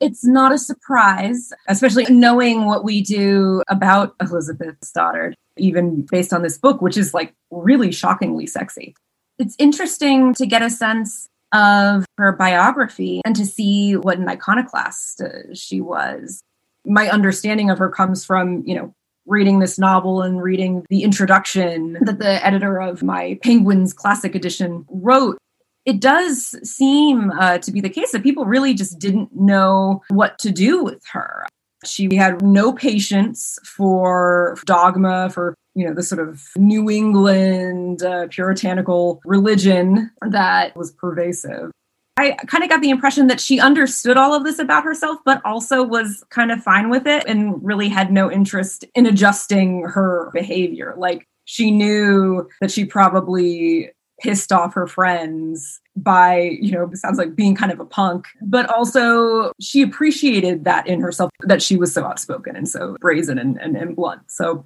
It's 0.01 0.25
not 0.25 0.51
a 0.51 0.57
surprise, 0.57 1.53
especially 1.67 2.05
knowing 2.09 2.65
what 2.65 2.83
we 2.83 3.01
do 3.01 3.63
about 3.69 4.15
Elizabeth 4.19 4.75
Stoddard, 4.83 5.35
even 5.57 6.01
based 6.01 6.33
on 6.33 6.41
this 6.41 6.57
book, 6.57 6.81
which 6.81 6.97
is 6.97 7.13
like 7.13 7.33
really 7.51 7.91
shockingly 7.91 8.45
sexy. 8.45 8.95
It's 9.37 9.55
interesting 9.57 10.33
to 10.35 10.45
get 10.45 10.61
a 10.61 10.69
sense 10.69 11.27
of 11.53 12.05
her 12.17 12.33
biography 12.33 13.21
and 13.25 13.35
to 13.35 13.45
see 13.45 13.95
what 13.95 14.17
an 14.17 14.27
iconoclast 14.27 15.21
uh, 15.21 15.53
she 15.53 15.79
was. 15.79 16.41
My 16.85 17.09
understanding 17.09 17.69
of 17.69 17.77
her 17.77 17.89
comes 17.89 18.25
from, 18.25 18.63
you 18.65 18.75
know, 18.75 18.93
reading 19.25 19.59
this 19.59 19.79
novel 19.79 20.21
and 20.21 20.41
reading 20.41 20.85
the 20.89 21.03
introduction 21.03 21.97
that 22.01 22.19
the 22.19 22.45
editor 22.45 22.79
of 22.79 23.03
my 23.03 23.39
Penguins 23.41 23.93
Classic 23.93 24.35
Edition 24.35 24.85
wrote, 24.89 25.37
it 25.85 25.99
does 25.99 26.55
seem 26.67 27.31
uh, 27.31 27.59
to 27.59 27.71
be 27.71 27.81
the 27.81 27.89
case 27.89 28.11
that 28.11 28.23
people 28.23 28.45
really 28.45 28.73
just 28.73 28.99
didn't 28.99 29.35
know 29.35 30.01
what 30.09 30.39
to 30.39 30.51
do 30.51 30.83
with 30.83 31.03
her. 31.11 31.45
She 31.85 32.15
had 32.15 32.41
no 32.41 32.73
patience 32.73 33.59
for 33.63 34.57
dogma, 34.65 35.29
for 35.29 35.53
you 35.75 35.85
know 35.85 35.93
the 35.93 36.01
sort 36.01 36.27
of 36.27 36.41
New 36.55 36.89
England 36.89 38.01
uh, 38.01 38.27
puritanical 38.29 39.21
religion 39.25 40.09
that 40.21 40.75
was 40.75 40.91
pervasive. 40.91 41.71
I 42.17 42.31
kind 42.47 42.63
of 42.63 42.69
got 42.69 42.81
the 42.81 42.89
impression 42.89 43.27
that 43.27 43.41
she 43.41 43.59
understood 43.59 44.15
all 44.15 44.33
of 44.33 44.45
this 44.45 44.57
about 44.57 44.85
herself, 44.85 45.19
but 45.25 45.41
also 45.43 45.83
was 45.83 46.23
kind 46.29 46.49
of 46.49 46.63
fine 46.63 46.89
with 46.89 47.05
it 47.05 47.25
and 47.27 47.61
really 47.63 47.89
had 47.89 48.11
no 48.11 48.31
interest 48.31 48.85
in 48.95 49.05
adjusting 49.05 49.83
her 49.83 50.29
behavior. 50.33 50.95
Like 50.97 51.27
she 51.43 51.71
knew 51.71 52.47
that 52.61 52.71
she 52.71 52.85
probably 52.85 53.91
pissed 54.21 54.53
off 54.53 54.73
her 54.73 54.87
friends 54.87 55.81
by, 55.97 56.57
you 56.61 56.71
know, 56.71 56.89
sounds 56.93 57.17
like 57.17 57.35
being 57.35 57.53
kind 57.53 57.71
of 57.71 57.81
a 57.81 57.85
punk, 57.85 58.27
but 58.41 58.69
also 58.69 59.51
she 59.59 59.81
appreciated 59.81 60.63
that 60.63 60.87
in 60.87 61.01
herself 61.01 61.29
that 61.41 61.61
she 61.61 61.75
was 61.75 61.93
so 61.93 62.05
outspoken 62.05 62.55
and 62.55 62.69
so 62.69 62.95
brazen 63.01 63.37
and, 63.37 63.59
and, 63.59 63.75
and 63.75 63.93
blunt. 63.93 64.21
So, 64.31 64.65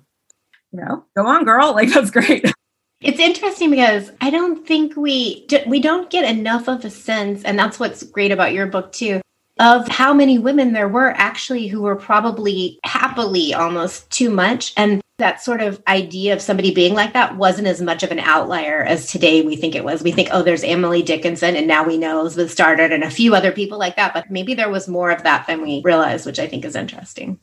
you 0.72 0.82
know, 0.82 1.04
go 1.16 1.26
on, 1.26 1.46
girl. 1.46 1.74
Like, 1.74 1.92
that's 1.92 2.12
great. 2.12 2.46
It's 3.02 3.20
interesting 3.20 3.70
because 3.70 4.12
I 4.20 4.30
don't 4.30 4.68
think 4.68 4.98
we 4.98 5.48
we 5.66 5.80
don't 5.80 6.10
get 6.10 6.30
enough 6.30 6.68
of 6.68 6.84
a 6.84 6.90
sense, 6.90 7.44
and 7.44 7.58
that's 7.58 7.80
what's 7.80 8.04
great 8.04 8.32
about 8.32 8.54
your 8.54 8.68
book 8.68 8.92
too, 8.92 9.22
of 9.58 9.88
how 9.88 10.14
many 10.14 10.38
women 10.38 10.74
there 10.74 10.90
were 10.90 11.12
actually 11.16 11.68
who 11.68 11.82
were 11.82 11.96
probably 11.96 12.78
happily 12.84 13.54
almost 13.54 14.10
too 14.10 14.30
much, 14.30 14.74
and 14.76 15.02
that 15.18 15.42
sort 15.42 15.62
of 15.62 15.82
idea 15.88 16.34
of 16.34 16.42
somebody 16.42 16.74
being 16.74 16.94
like 16.94 17.14
that 17.14 17.38
wasn't 17.38 17.68
as 17.68 17.82
much 17.82 18.04
of 18.04 18.12
an 18.12 18.20
outlier 18.20 18.84
as 18.84 19.10
today 19.10 19.42
we 19.44 19.56
think 19.56 19.76
it 19.76 19.84
was. 19.84 20.04
We 20.04 20.12
think, 20.12 20.30
oh, 20.32 20.44
there's 20.44 20.64
Emily 20.64 21.02
Dickinson, 21.02 21.56
and 21.56 21.68
now 21.68 21.86
we 21.86 21.98
know 21.98 22.20
Elizabeth 22.20 22.52
Stoddard 22.52 22.92
and 22.92 23.04
a 23.04 23.12
few 23.12 23.34
other 23.34 23.54
people 23.54 23.80
like 23.80 23.96
that, 23.96 24.14
but 24.14 24.30
maybe 24.30 24.56
there 24.56 24.70
was 24.70 24.90
more 24.90 25.10
of 25.12 25.24
that 25.24 25.48
than 25.48 25.62
we 25.62 25.82
realized, 25.86 26.26
which 26.26 26.40
I 26.40 26.48
think 26.48 26.66
is 26.66 26.76
interesting. 26.76 27.40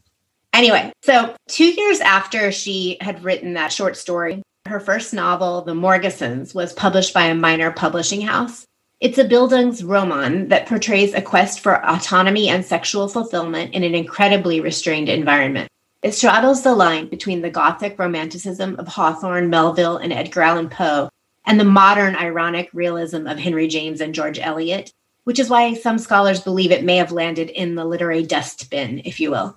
Anyway, 0.52 0.92
so 1.02 1.34
two 1.48 1.70
years 1.70 2.00
after 2.00 2.50
she 2.50 2.96
had 3.00 3.22
written 3.22 3.54
that 3.54 3.72
short 3.72 3.96
story, 3.96 4.42
her 4.68 4.80
first 4.80 5.12
novel, 5.12 5.62
The 5.62 5.74
Morgesons, 5.74 6.54
was 6.54 6.72
published 6.72 7.14
by 7.14 7.26
a 7.26 7.34
minor 7.34 7.70
publishing 7.70 8.20
house. 8.20 8.66
It's 9.00 9.18
a 9.18 9.24
Bildungsroman 9.24 10.48
that 10.48 10.66
portrays 10.66 11.12
a 11.12 11.20
quest 11.20 11.60
for 11.60 11.84
autonomy 11.84 12.48
and 12.48 12.64
sexual 12.64 13.08
fulfillment 13.08 13.74
in 13.74 13.84
an 13.84 13.94
incredibly 13.94 14.60
restrained 14.60 15.08
environment. 15.08 15.68
It 16.02 16.14
straddles 16.14 16.62
the 16.62 16.74
line 16.74 17.08
between 17.08 17.42
the 17.42 17.50
Gothic 17.50 17.98
romanticism 17.98 18.76
of 18.78 18.88
Hawthorne, 18.88 19.50
Melville, 19.50 19.96
and 19.96 20.12
Edgar 20.12 20.42
Allan 20.42 20.68
Poe 20.68 21.10
and 21.46 21.60
the 21.60 21.64
modern 21.64 22.16
ironic 22.16 22.68
realism 22.72 23.26
of 23.26 23.38
Henry 23.38 23.68
James 23.68 24.00
and 24.00 24.14
George 24.14 24.38
Eliot, 24.38 24.92
which 25.24 25.38
is 25.38 25.48
why 25.48 25.74
some 25.74 25.98
scholars 25.98 26.40
believe 26.40 26.70
it 26.70 26.84
may 26.84 26.96
have 26.96 27.12
landed 27.12 27.50
in 27.50 27.74
the 27.74 27.84
literary 27.84 28.22
dustbin, 28.22 29.02
if 29.04 29.20
you 29.20 29.30
will. 29.30 29.56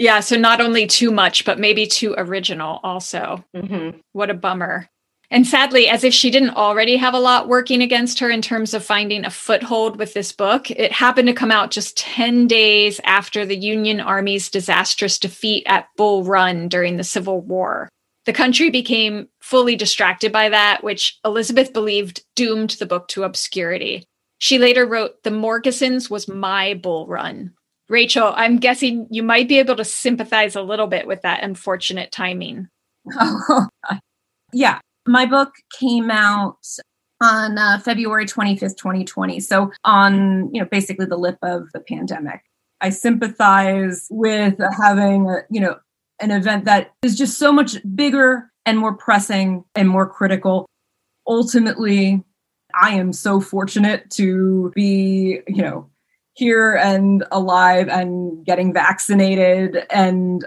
Yeah, 0.00 0.20
so 0.20 0.36
not 0.36 0.62
only 0.62 0.86
too 0.86 1.10
much, 1.10 1.44
but 1.44 1.58
maybe 1.58 1.86
too 1.86 2.14
original 2.16 2.80
also. 2.82 3.44
Mm-hmm. 3.54 3.98
What 4.12 4.30
a 4.30 4.34
bummer. 4.34 4.88
And 5.30 5.46
sadly, 5.46 5.88
as 5.88 6.04
if 6.04 6.14
she 6.14 6.30
didn't 6.30 6.56
already 6.56 6.96
have 6.96 7.12
a 7.12 7.20
lot 7.20 7.48
working 7.48 7.82
against 7.82 8.18
her 8.18 8.30
in 8.30 8.40
terms 8.40 8.72
of 8.72 8.82
finding 8.82 9.26
a 9.26 9.30
foothold 9.30 9.98
with 9.98 10.14
this 10.14 10.32
book, 10.32 10.70
it 10.70 10.90
happened 10.90 11.28
to 11.28 11.34
come 11.34 11.50
out 11.50 11.70
just 11.70 11.98
10 11.98 12.46
days 12.46 12.98
after 13.04 13.44
the 13.44 13.58
Union 13.58 14.00
Army's 14.00 14.48
disastrous 14.48 15.18
defeat 15.18 15.64
at 15.66 15.88
Bull 15.98 16.24
Run 16.24 16.68
during 16.68 16.96
the 16.96 17.04
Civil 17.04 17.42
War. 17.42 17.90
The 18.24 18.32
country 18.32 18.70
became 18.70 19.28
fully 19.42 19.76
distracted 19.76 20.32
by 20.32 20.48
that, 20.48 20.82
which 20.82 21.18
Elizabeth 21.26 21.74
believed 21.74 22.24
doomed 22.36 22.70
the 22.70 22.86
book 22.86 23.06
to 23.08 23.24
obscurity. 23.24 24.06
She 24.38 24.58
later 24.58 24.86
wrote, 24.86 25.22
The 25.24 25.30
Morgesons 25.30 26.08
was 26.08 26.26
my 26.26 26.72
bull 26.72 27.06
run, 27.06 27.52
Rachel, 27.90 28.32
I'm 28.36 28.58
guessing 28.58 29.08
you 29.10 29.24
might 29.24 29.48
be 29.48 29.58
able 29.58 29.74
to 29.74 29.84
sympathize 29.84 30.54
a 30.54 30.62
little 30.62 30.86
bit 30.86 31.08
with 31.08 31.22
that 31.22 31.42
unfortunate 31.42 32.10
timing. 32.12 32.68
Oh, 33.18 33.66
yeah. 34.52 34.78
My 35.06 35.26
book 35.26 35.54
came 35.78 36.10
out 36.10 36.58
on 37.20 37.58
uh, 37.58 37.78
February 37.78 38.26
25th, 38.26 38.76
2020. 38.76 39.40
So, 39.40 39.72
on, 39.84 40.52
you 40.52 40.60
know, 40.60 40.68
basically 40.70 41.06
the 41.06 41.16
lip 41.16 41.38
of 41.42 41.70
the 41.72 41.80
pandemic. 41.80 42.42
I 42.80 42.90
sympathize 42.90 44.06
with 44.10 44.60
having, 44.76 45.28
a, 45.28 45.38
you 45.50 45.60
know, 45.60 45.76
an 46.20 46.30
event 46.30 46.66
that 46.66 46.92
is 47.02 47.16
just 47.16 47.38
so 47.38 47.52
much 47.52 47.76
bigger 47.94 48.50
and 48.66 48.78
more 48.78 48.94
pressing 48.94 49.64
and 49.74 49.88
more 49.88 50.08
critical. 50.08 50.66
Ultimately, 51.26 52.22
I 52.80 52.90
am 52.90 53.12
so 53.12 53.40
fortunate 53.40 54.10
to 54.10 54.72
be, 54.74 55.40
you 55.48 55.62
know, 55.62 55.90
here 56.34 56.74
and 56.74 57.24
alive 57.32 57.88
and 57.88 58.44
getting 58.44 58.72
vaccinated. 58.72 59.86
And 59.90 60.44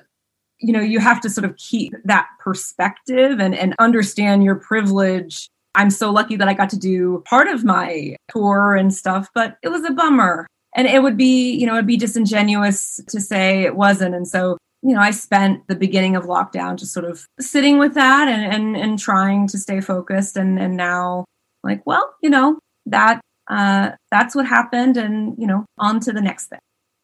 you 0.63 0.71
know 0.71 0.79
you 0.79 0.99
have 0.99 1.19
to 1.21 1.29
sort 1.29 1.45
of 1.45 1.55
keep 1.57 1.93
that 2.05 2.27
perspective 2.39 3.39
and, 3.39 3.53
and 3.53 3.75
understand 3.79 4.43
your 4.43 4.55
privilege. 4.55 5.49
I'm 5.75 5.89
so 5.89 6.11
lucky 6.11 6.35
that 6.37 6.47
i 6.47 6.53
got 6.53 6.69
to 6.69 6.79
do 6.79 7.23
part 7.27 7.47
of 7.47 7.63
my 7.63 8.15
tour 8.29 8.75
and 8.75 8.93
stuff 8.93 9.27
but 9.35 9.57
it 9.61 9.69
was 9.69 9.83
a 9.83 9.91
bummer. 9.91 10.47
And 10.75 10.87
it 10.87 11.03
would 11.03 11.17
be 11.17 11.51
you 11.51 11.67
know 11.67 11.73
it'd 11.73 11.85
be 11.85 11.97
disingenuous 11.97 12.99
to 13.09 13.19
say 13.19 13.63
it 13.63 13.75
wasn't. 13.75 14.15
And 14.15 14.27
so 14.27 14.57
you 14.81 14.95
know 14.95 15.01
i 15.01 15.11
spent 15.11 15.67
the 15.67 15.75
beginning 15.75 16.15
of 16.15 16.23
lockdown 16.23 16.77
just 16.77 16.93
sort 16.93 17.05
of 17.05 17.25
sitting 17.39 17.77
with 17.77 17.93
that 17.95 18.27
and 18.27 18.53
and, 18.53 18.77
and 18.77 18.97
trying 18.97 19.47
to 19.49 19.57
stay 19.57 19.81
focused. 19.81 20.37
And 20.37 20.57
and 20.59 20.77
now 20.77 21.25
like 21.63 21.85
well 21.85 22.15
you 22.21 22.29
know 22.29 22.57
that 22.85 23.19
uh, 23.53 23.91
that's 24.11 24.35
what 24.35 24.45
happened 24.45 24.97
and 24.97 25.35
you 25.37 25.47
know 25.47 25.65
on 25.77 25.99
to 26.01 26.11
the 26.11 26.21
next 26.21 26.47
thing. 26.47 26.59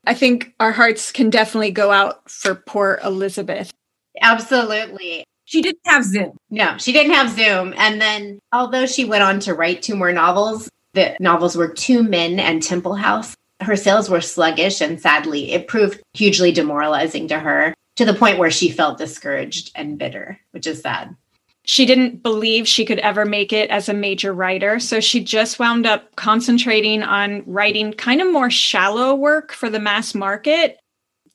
I 0.05 0.13
think 0.13 0.53
our 0.59 0.71
hearts 0.71 1.11
can 1.11 1.29
definitely 1.29 1.71
go 1.71 1.91
out 1.91 2.29
for 2.29 2.55
poor 2.55 2.99
elizabeth. 3.03 3.71
Absolutely. 4.21 5.23
She 5.45 5.61
didn't 5.61 5.81
have 5.85 6.03
zoom. 6.03 6.37
No 6.49 6.77
she 6.77 6.91
didn't 6.91 7.13
have 7.13 7.29
zoom. 7.29 7.73
And 7.77 8.01
then 8.01 8.39
although 8.51 8.85
she 8.85 9.05
went 9.05 9.23
on 9.23 9.39
to 9.41 9.53
write 9.53 9.81
two 9.81 9.95
more 9.95 10.11
novels 10.11 10.69
the 10.93 11.15
novels 11.19 11.55
were 11.55 11.67
two 11.67 12.03
men 12.03 12.39
and 12.39 12.63
temple 12.63 12.95
house 12.95 13.35
her 13.61 13.75
sales 13.75 14.09
were 14.09 14.21
sluggish 14.21 14.81
and 14.81 14.99
sadly 14.99 15.51
it 15.51 15.67
proved 15.67 16.01
hugely 16.13 16.51
demoralizing 16.51 17.27
to 17.27 17.39
her 17.39 17.73
to 17.95 18.05
the 18.05 18.13
point 18.13 18.37
where 18.37 18.51
she 18.51 18.71
felt 18.71 18.97
discouraged 18.97 19.71
and 19.75 19.97
bitter 19.97 20.39
which 20.51 20.65
is 20.65 20.81
sad 20.81 21.15
she 21.69 21.85
didn't 21.85 22.23
believe 22.23 22.67
she 22.67 22.83
could 22.83 22.97
ever 22.97 23.25
make 23.25 23.53
it 23.53 23.69
as 23.69 23.87
a 23.87 23.93
major 23.93 24.33
writer. 24.33 24.79
So 24.79 24.99
she 24.99 25.23
just 25.23 25.59
wound 25.59 25.85
up 25.85 26.15
concentrating 26.15 27.03
on 27.03 27.43
writing 27.45 27.93
kind 27.93 28.21
of 28.21 28.33
more 28.33 28.49
shallow 28.49 29.13
work 29.13 29.51
for 29.51 29.69
the 29.69 29.79
mass 29.79 30.15
market. 30.15 30.79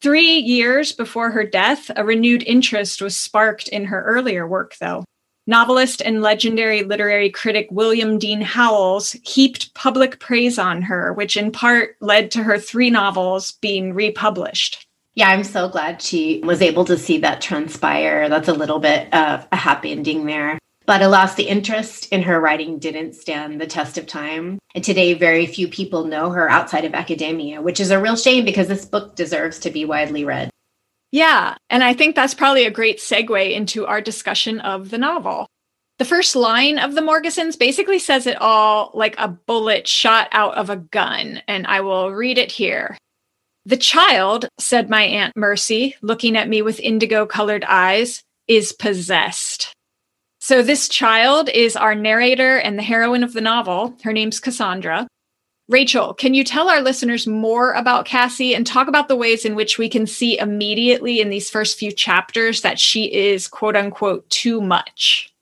Three 0.03 0.38
years 0.38 0.91
before 0.91 1.31
her 1.31 1.45
death, 1.45 1.88
a 1.95 2.05
renewed 2.05 2.43
interest 2.49 3.00
was 3.00 3.17
sparked 3.17 3.69
in 3.69 3.85
her 3.85 4.03
earlier 4.03 4.45
work, 4.45 4.75
though. 4.81 5.05
Novelist 5.47 6.03
and 6.05 6.21
legendary 6.21 6.83
literary 6.83 7.31
critic 7.31 7.69
William 7.71 8.19
Dean 8.19 8.41
Howells 8.41 9.12
heaped 9.23 9.73
public 9.75 10.19
praise 10.19 10.59
on 10.59 10.83
her, 10.83 11.12
which 11.12 11.37
in 11.37 11.53
part 11.53 11.95
led 12.00 12.33
to 12.33 12.43
her 12.43 12.59
three 12.59 12.91
novels 12.91 13.53
being 13.61 13.95
republished. 13.95 14.84
Yeah, 15.16 15.28
I'm 15.28 15.44
so 15.44 15.68
glad 15.68 16.02
she 16.02 16.40
was 16.40 16.61
able 16.61 16.85
to 16.87 16.99
see 16.99 17.18
that 17.18 17.40
transpire. 17.40 18.28
That's 18.28 18.49
a 18.49 18.52
little 18.52 18.80
bit 18.80 19.12
of 19.14 19.47
a 19.52 19.56
happy 19.56 19.92
ending 19.92 20.26
there. 20.26 20.59
But 20.87 21.02
alas, 21.02 21.37
the 21.37 21.49
interest 21.49 22.12
in 22.12 22.23
her 22.23 22.40
writing 22.40 22.78
didn't 22.78 23.14
stand 23.14 23.61
the 23.61 23.66
test 23.66 23.97
of 23.97 24.06
time. 24.06 24.59
And 24.75 24.83
today, 24.83 25.14
very 25.14 25.47
few 25.47 25.68
people 25.68 26.04
know 26.04 26.30
her 26.30 26.50
outside 26.50 26.85
of 26.85 26.94
academia, 26.94 27.62
which 27.62 27.80
is 27.80 27.90
a 27.90 28.00
real 28.00 28.16
shame 28.16 28.44
because 28.44 28.68
this 28.68 28.85
book 28.85 29.14
deserves 29.14 29.61
to 29.61 29.71
be 29.71 29.85
widely 29.85 30.25
read. 30.25 30.50
Yeah, 31.12 31.54
and 31.71 31.85
I 31.85 31.94
think 31.94 32.16
that's 32.16 32.35
probably 32.35 32.66
a 32.66 32.71
great 32.73 32.99
segue 32.99 33.54
into 33.54 33.87
our 33.87 34.00
discussion 34.00 34.59
of 34.61 34.90
the 34.90 34.99
novel. 34.99 35.47
The 35.99 36.04
first 36.04 36.35
line 36.35 36.78
of 36.80 36.97
the 36.97 37.02
Morgesons 37.02 37.56
basically 37.56 38.00
says 38.00 38.26
it 38.26 38.40
all 38.40 38.90
like 38.94 39.14
a 39.16 39.28
bullet 39.28 39.87
shot 39.87 40.28
out 40.33 40.56
of 40.56 40.71
a 40.71 40.76
gun, 40.76 41.40
and 41.47 41.68
I 41.68 41.83
will 41.83 42.11
read 42.11 42.37
it 42.37 42.50
here. 42.50 42.99
The 43.66 43.76
child, 43.78 44.47
said 44.59 44.90
my 44.90 45.04
Aunt 45.04 45.35
Mercy, 45.37 45.97
looking 46.02 46.37
at 46.37 46.50
me 46.50 46.61
with 46.61 46.80
indigo 46.80 47.25
colored 47.25 47.64
eyes, 47.64 48.23
is 48.47 48.73
possessed. 48.73 49.73
So, 50.38 50.62
this 50.62 50.87
child 50.87 51.49
is 51.49 51.75
our 51.75 51.94
narrator 51.94 52.59
and 52.59 52.78
the 52.78 52.83
heroine 52.83 53.23
of 53.23 53.33
the 53.33 53.40
novel. 53.40 53.97
Her 54.04 54.12
name's 54.12 54.38
Cassandra. 54.38 55.09
Rachel, 55.66 56.12
can 56.12 56.35
you 56.35 56.44
tell 56.44 56.68
our 56.68 56.83
listeners 56.83 57.26
more 57.26 57.73
about 57.73 58.04
Cassie 58.04 58.54
and 58.54 58.66
talk 58.66 58.87
about 58.87 59.09
the 59.09 59.16
ways 59.16 59.47
in 59.47 59.54
which 59.54 59.78
we 59.78 59.88
can 59.88 60.06
see 60.06 60.38
immediately 60.38 61.23
in 61.23 61.30
these 61.30 61.49
first 61.49 61.78
few 61.78 61.90
chapters 61.90 62.61
that 62.61 62.78
she 62.78 63.11
is 63.11 63.49
quote 63.49 63.76
unquote 63.76 64.28
too 64.28 64.61
much? 64.61 65.33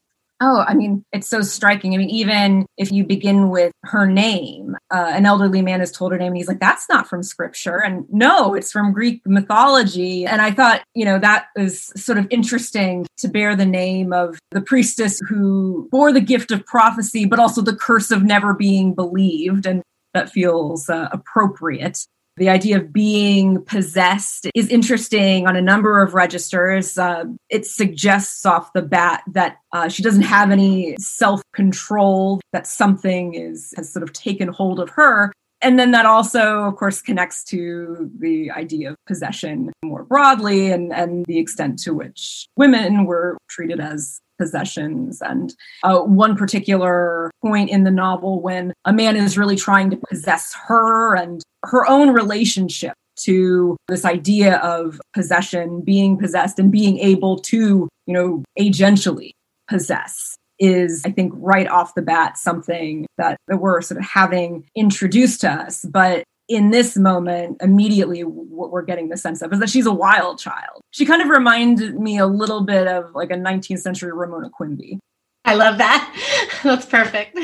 Oh, 0.45 0.65
I 0.67 0.75
mean, 0.75 1.05
it's 1.13 1.29
so 1.29 1.41
striking. 1.41 1.95
I 1.95 1.99
mean, 1.99 2.11
even 2.11 2.67
if 2.77 2.91
you 2.91 3.05
begin 3.05 3.49
with 3.49 3.71
her 3.85 4.09
name, 4.09 4.77
uh, 4.91 5.13
an 5.15 5.25
elderly 5.25 5.63
man 5.63 5.79
has 5.79 5.93
told 5.93 6.11
her 6.11 6.19
name, 6.19 6.29
and 6.33 6.37
he's 6.37 6.49
like, 6.49 6.59
that's 6.59 6.89
not 6.89 7.09
from 7.09 7.23
scripture. 7.23 7.77
And 7.77 8.07
no, 8.11 8.53
it's 8.53 8.73
from 8.73 8.93
Greek 8.93 9.23
mythology. 9.25 10.27
And 10.27 10.43
I 10.43 10.51
thought, 10.51 10.83
you 10.95 11.05
know, 11.05 11.21
that 11.21 11.47
is 11.55 11.93
sort 11.95 12.19
of 12.19 12.27
interesting 12.31 13.07
to 13.19 13.29
bear 13.29 13.55
the 13.55 13.65
name 13.65 14.13
of 14.13 14.41
the 14.51 14.61
priestess 14.61 15.21
who 15.29 15.89
bore 15.93 16.13
the 16.13 16.21
gift 16.21 16.51
of 16.51 16.67
prophecy, 16.67 17.25
but 17.25 17.39
also 17.39 17.63
the 17.63 17.77
curse 17.77 18.11
of 18.11 18.25
never 18.25 18.53
being 18.53 18.95
believed. 18.95 19.65
And 19.65 19.81
that 20.13 20.29
feels 20.29 20.91
uh, 20.91 21.09
appropriate. 21.13 22.05
The 22.37 22.49
idea 22.49 22.79
of 22.79 22.93
being 22.93 23.63
possessed 23.65 24.49
is 24.55 24.69
interesting 24.69 25.47
on 25.47 25.55
a 25.55 25.61
number 25.61 26.01
of 26.01 26.15
registers. 26.15 26.97
Uh, 26.97 27.25
it 27.51 27.67
suggests 27.67 28.47
off 28.47 28.73
the 28.73 28.83
bat 28.83 29.23
that 29.33 29.59
uh, 29.73 29.89
she 29.89 30.03
doesn't 30.03 30.23
have 30.23 30.51
any 30.51 30.97
self 30.99 31.43
control, 31.53 32.41
that 32.53 32.67
something 32.67 33.35
is 33.35 33.75
has 33.77 33.93
sort 33.93 34.03
of 34.03 34.13
taken 34.13 34.49
hold 34.49 34.81
of 34.81 34.89
her. 34.91 35.33
And 35.61 35.79
then 35.79 35.93
that 35.93 36.07
also, 36.07 36.65
of 36.65 36.77
course, 36.77 37.01
connects 37.01 37.45
to 37.45 38.11
the 38.19 38.51
idea 38.51 38.91
of 38.91 38.97
possession 39.07 39.73
more 39.85 40.03
broadly 40.03 40.73
and, 40.73 40.93
and 40.93 41.25
the 41.27 41.39
extent 41.39 41.79
to 41.81 41.95
which 41.95 42.47
women 42.57 43.05
were 43.05 43.39
treated 43.49 43.79
as 43.79 44.21
possessions. 44.43 45.23
And 45.23 45.55
uh, 45.85 46.01
one 46.01 46.37
particular 46.37 47.31
point 47.41 47.71
in 47.71 47.85
the 47.85 47.91
novel 47.93 48.43
when 48.43 48.73
a 48.85 48.93
man 48.93 49.15
is 49.17 49.39
really 49.39 49.57
trying 49.57 49.89
to 49.91 50.01
possess 50.09 50.53
her 50.67 51.15
and 51.15 51.43
her 51.63 51.89
own 51.89 52.11
relationship 52.11 52.95
to 53.25 53.77
this 53.87 54.05
idea 54.05 54.57
of 54.57 55.01
possession, 55.15 55.83
being 55.83 56.19
possessed, 56.19 56.59
and 56.59 56.73
being 56.73 56.99
able 56.99 57.39
to, 57.39 57.89
you 58.07 58.15
know, 58.15 58.43
agentially 58.59 59.31
possess 59.69 60.37
is, 60.59 61.03
I 61.05 61.11
think, 61.13 61.33
right 61.37 61.69
off 61.69 61.95
the 61.95 62.03
bat, 62.03 62.37
something 62.37 63.07
that, 63.19 63.37
that 63.49 63.59
we're 63.59 63.81
sort 63.81 64.01
of 64.01 64.07
having 64.07 64.65
introduced 64.75 65.41
to 65.43 65.51
us. 65.51 65.85
But 65.89 66.25
in 66.49 66.71
this 66.71 66.97
moment, 66.97 67.59
immediately 67.61 68.23
what 68.23 68.71
we're 68.71 68.83
getting 68.83 69.09
the 69.09 69.17
sense 69.17 69.43
of 69.43 69.53
is 69.53 69.61
that 69.61 69.71
she's 69.71 69.87
a 69.87 69.93
wild 69.93 70.39
child. 70.39 70.83
She 70.91 71.07
kind 71.07 71.23
of 71.23 71.29
reminded 71.29 71.99
me 71.99 72.19
a 72.19 72.27
little 72.27 72.63
bit 72.63 72.87
of 72.87 73.15
like 73.15 73.31
a 73.31 73.37
19th 73.37 73.81
century 73.81 74.13
Ramona 74.13 74.51
Quimby. 74.51 74.99
I 75.45 75.55
love 75.55 75.79
that. 75.79 76.15
That's 76.63 76.87
perfect. 76.87 77.39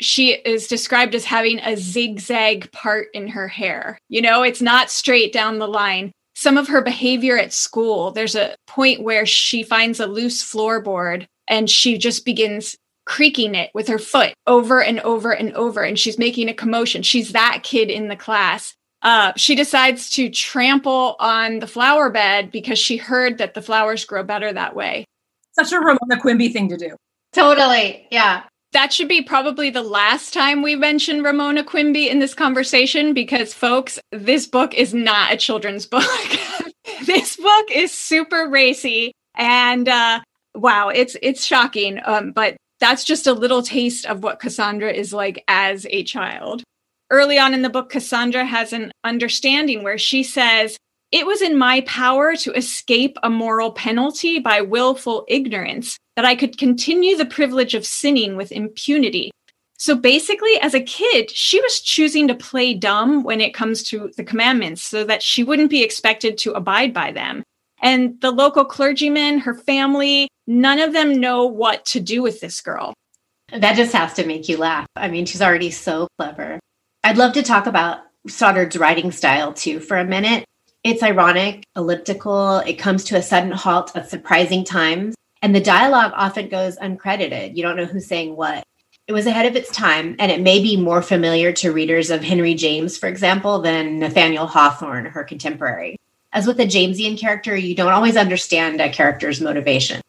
She 0.00 0.32
is 0.32 0.66
described 0.66 1.14
as 1.14 1.24
having 1.24 1.60
a 1.60 1.76
zigzag 1.76 2.70
part 2.72 3.08
in 3.14 3.28
her 3.28 3.48
hair. 3.48 3.98
You 4.08 4.22
know, 4.22 4.42
it's 4.42 4.62
not 4.62 4.90
straight 4.90 5.32
down 5.32 5.58
the 5.58 5.68
line. 5.68 6.12
Some 6.34 6.56
of 6.56 6.68
her 6.68 6.82
behavior 6.82 7.38
at 7.38 7.52
school, 7.52 8.10
there's 8.10 8.34
a 8.34 8.56
point 8.66 9.02
where 9.02 9.26
she 9.26 9.62
finds 9.62 10.00
a 10.00 10.06
loose 10.06 10.42
floorboard 10.42 11.26
and 11.46 11.68
she 11.68 11.98
just 11.98 12.24
begins 12.24 12.74
creaking 13.04 13.54
it 13.54 13.70
with 13.74 13.88
her 13.88 13.98
foot 13.98 14.32
over 14.46 14.82
and 14.82 15.00
over 15.00 15.32
and 15.32 15.52
over 15.54 15.82
and 15.82 15.98
she's 15.98 16.18
making 16.18 16.48
a 16.48 16.54
commotion. 16.54 17.02
She's 17.02 17.32
that 17.32 17.60
kid 17.62 17.90
in 17.90 18.08
the 18.08 18.16
class. 18.16 18.74
Uh, 19.02 19.32
she 19.36 19.54
decides 19.54 20.10
to 20.10 20.30
trample 20.30 21.16
on 21.18 21.58
the 21.58 21.66
flower 21.66 22.08
bed 22.08 22.52
because 22.52 22.78
she 22.78 22.96
heard 22.96 23.38
that 23.38 23.54
the 23.54 23.62
flowers 23.62 24.04
grow 24.04 24.22
better 24.22 24.52
that 24.52 24.76
way. 24.76 25.04
Such 25.52 25.72
a 25.72 25.80
ramona 25.80 26.20
quimby 26.20 26.50
thing 26.50 26.68
to 26.68 26.76
do. 26.76 26.96
Totally 27.32 28.06
yeah. 28.10 28.44
That 28.72 28.92
should 28.92 29.08
be 29.08 29.20
probably 29.20 29.68
the 29.68 29.82
last 29.82 30.32
time 30.32 30.62
we 30.62 30.76
mention 30.76 31.22
Ramona 31.22 31.62
Quimby 31.62 32.08
in 32.08 32.20
this 32.20 32.32
conversation 32.32 33.12
because, 33.12 33.52
folks, 33.52 34.00
this 34.12 34.46
book 34.46 34.72
is 34.72 34.94
not 34.94 35.30
a 35.30 35.36
children's 35.36 35.84
book. 35.90 36.02
this 37.04 37.36
book 37.36 37.70
is 37.70 37.92
super 37.92 38.48
racy 38.48 39.12
and 39.34 39.88
uh, 39.88 40.20
wow, 40.54 40.88
it's 40.88 41.16
it's 41.22 41.44
shocking. 41.44 42.00
Um, 42.04 42.32
but 42.32 42.56
that's 42.82 43.04
just 43.04 43.28
a 43.28 43.32
little 43.32 43.62
taste 43.62 44.04
of 44.06 44.24
what 44.24 44.40
Cassandra 44.40 44.92
is 44.92 45.12
like 45.12 45.44
as 45.46 45.86
a 45.90 46.02
child. 46.02 46.64
Early 47.10 47.38
on 47.38 47.54
in 47.54 47.62
the 47.62 47.70
book, 47.70 47.90
Cassandra 47.90 48.44
has 48.44 48.72
an 48.72 48.90
understanding 49.04 49.84
where 49.84 49.98
she 49.98 50.24
says, 50.24 50.76
It 51.12 51.24
was 51.24 51.42
in 51.42 51.56
my 51.56 51.82
power 51.82 52.34
to 52.36 52.52
escape 52.54 53.16
a 53.22 53.30
moral 53.30 53.70
penalty 53.70 54.40
by 54.40 54.62
willful 54.62 55.24
ignorance, 55.28 55.96
that 56.16 56.24
I 56.24 56.34
could 56.34 56.58
continue 56.58 57.16
the 57.16 57.24
privilege 57.24 57.74
of 57.74 57.86
sinning 57.86 58.36
with 58.36 58.50
impunity. 58.50 59.30
So 59.78 59.94
basically, 59.94 60.58
as 60.60 60.74
a 60.74 60.80
kid, 60.80 61.30
she 61.30 61.60
was 61.60 61.80
choosing 61.80 62.26
to 62.28 62.34
play 62.34 62.74
dumb 62.74 63.22
when 63.22 63.40
it 63.40 63.54
comes 63.54 63.84
to 63.84 64.10
the 64.16 64.24
commandments 64.24 64.82
so 64.82 65.04
that 65.04 65.22
she 65.22 65.44
wouldn't 65.44 65.70
be 65.70 65.84
expected 65.84 66.36
to 66.38 66.52
abide 66.52 66.92
by 66.92 67.12
them. 67.12 67.44
And 67.82 68.20
the 68.20 68.30
local 68.30 68.64
clergyman, 68.64 69.40
her 69.40 69.54
family, 69.54 70.28
none 70.46 70.78
of 70.78 70.92
them 70.92 71.20
know 71.20 71.46
what 71.46 71.84
to 71.86 72.00
do 72.00 72.22
with 72.22 72.40
this 72.40 72.60
girl. 72.60 72.94
That 73.52 73.76
just 73.76 73.92
has 73.92 74.14
to 74.14 74.26
make 74.26 74.48
you 74.48 74.56
laugh. 74.56 74.86
I 74.96 75.08
mean, 75.08 75.26
she's 75.26 75.42
already 75.42 75.70
so 75.70 76.08
clever. 76.18 76.60
I'd 77.04 77.18
love 77.18 77.32
to 77.34 77.42
talk 77.42 77.66
about 77.66 77.98
Stoddard's 78.28 78.78
writing 78.78 79.10
style 79.10 79.52
too 79.52 79.80
for 79.80 79.98
a 79.98 80.04
minute. 80.04 80.44
It's 80.84 81.02
ironic, 81.02 81.64
elliptical, 81.76 82.58
it 82.58 82.74
comes 82.74 83.04
to 83.04 83.16
a 83.16 83.22
sudden 83.22 83.52
halt 83.52 83.92
at 83.94 84.10
surprising 84.10 84.64
times, 84.64 85.14
and 85.40 85.54
the 85.54 85.60
dialogue 85.60 86.12
often 86.14 86.48
goes 86.48 86.76
uncredited. 86.76 87.56
You 87.56 87.62
don't 87.62 87.76
know 87.76 87.84
who's 87.84 88.06
saying 88.06 88.36
what. 88.36 88.64
It 89.06 89.12
was 89.12 89.26
ahead 89.26 89.46
of 89.46 89.56
its 89.56 89.70
time, 89.70 90.16
and 90.18 90.32
it 90.32 90.40
may 90.40 90.62
be 90.62 90.76
more 90.76 91.02
familiar 91.02 91.52
to 91.52 91.72
readers 91.72 92.10
of 92.10 92.22
Henry 92.22 92.54
James, 92.54 92.96
for 92.96 93.08
example, 93.08 93.60
than 93.60 93.98
Nathaniel 93.98 94.46
Hawthorne, 94.46 95.06
her 95.06 95.24
contemporary. 95.24 95.96
As 96.32 96.46
with 96.46 96.60
a 96.60 96.66
Jamesian 96.66 97.18
character, 97.18 97.56
you 97.56 97.74
don't 97.74 97.92
always 97.92 98.16
understand 98.16 98.80
a 98.80 98.90
character's 98.90 99.40
motivation. 99.40 100.00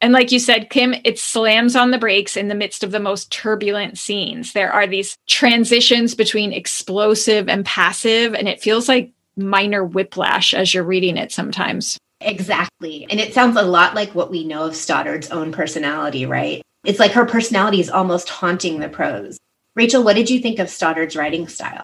And 0.00 0.12
like 0.12 0.32
you 0.32 0.40
said, 0.40 0.70
Kim, 0.70 0.94
it 1.04 1.18
slams 1.18 1.76
on 1.76 1.92
the 1.92 1.98
brakes 1.98 2.36
in 2.36 2.48
the 2.48 2.56
midst 2.56 2.82
of 2.82 2.90
the 2.90 3.00
most 3.00 3.30
turbulent 3.30 3.98
scenes. 3.98 4.52
There 4.52 4.72
are 4.72 4.86
these 4.86 5.16
transitions 5.28 6.16
between 6.16 6.52
explosive 6.52 7.48
and 7.48 7.64
passive, 7.64 8.34
and 8.34 8.48
it 8.48 8.60
feels 8.60 8.88
like 8.88 9.12
minor 9.36 9.84
whiplash 9.84 10.54
as 10.54 10.74
you're 10.74 10.82
reading 10.82 11.16
it 11.16 11.30
sometimes. 11.30 11.98
Exactly. 12.20 13.06
And 13.10 13.20
it 13.20 13.34
sounds 13.34 13.56
a 13.56 13.62
lot 13.62 13.94
like 13.94 14.14
what 14.14 14.30
we 14.30 14.44
know 14.44 14.66
of 14.66 14.76
Stoddard's 14.76 15.30
own 15.30 15.52
personality, 15.52 16.26
right? 16.26 16.62
It's 16.84 16.98
like 16.98 17.12
her 17.12 17.24
personality 17.24 17.80
is 17.80 17.90
almost 17.90 18.28
haunting 18.28 18.80
the 18.80 18.88
prose. 18.88 19.38
Rachel, 19.76 20.02
what 20.02 20.16
did 20.16 20.30
you 20.30 20.40
think 20.40 20.58
of 20.58 20.68
Stoddard's 20.68 21.16
writing 21.16 21.48
style? 21.48 21.82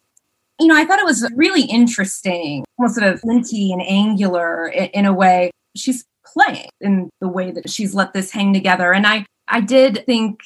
You 0.61 0.66
know, 0.66 0.77
I 0.77 0.85
thought 0.85 0.99
it 0.99 1.05
was 1.05 1.29
really 1.35 1.62
interesting, 1.62 2.64
almost 2.79 2.97
sort 2.97 3.12
of 3.12 3.21
flinty 3.21 3.73
and 3.73 3.83
angular 3.83 4.66
in, 4.68 4.87
in 4.87 5.07
a 5.07 5.12
way. 5.12 5.51
She's 5.77 6.05
playing 6.27 6.68
in 6.81 7.11
the 7.21 7.29
way 7.29 7.51
that 7.53 7.71
she's 7.71 7.94
let 7.94 8.12
this 8.12 8.31
hang 8.31 8.53
together. 8.53 8.92
And 8.92 9.07
I, 9.07 9.25
I 9.47 9.61
did 9.61 10.05
think 10.05 10.40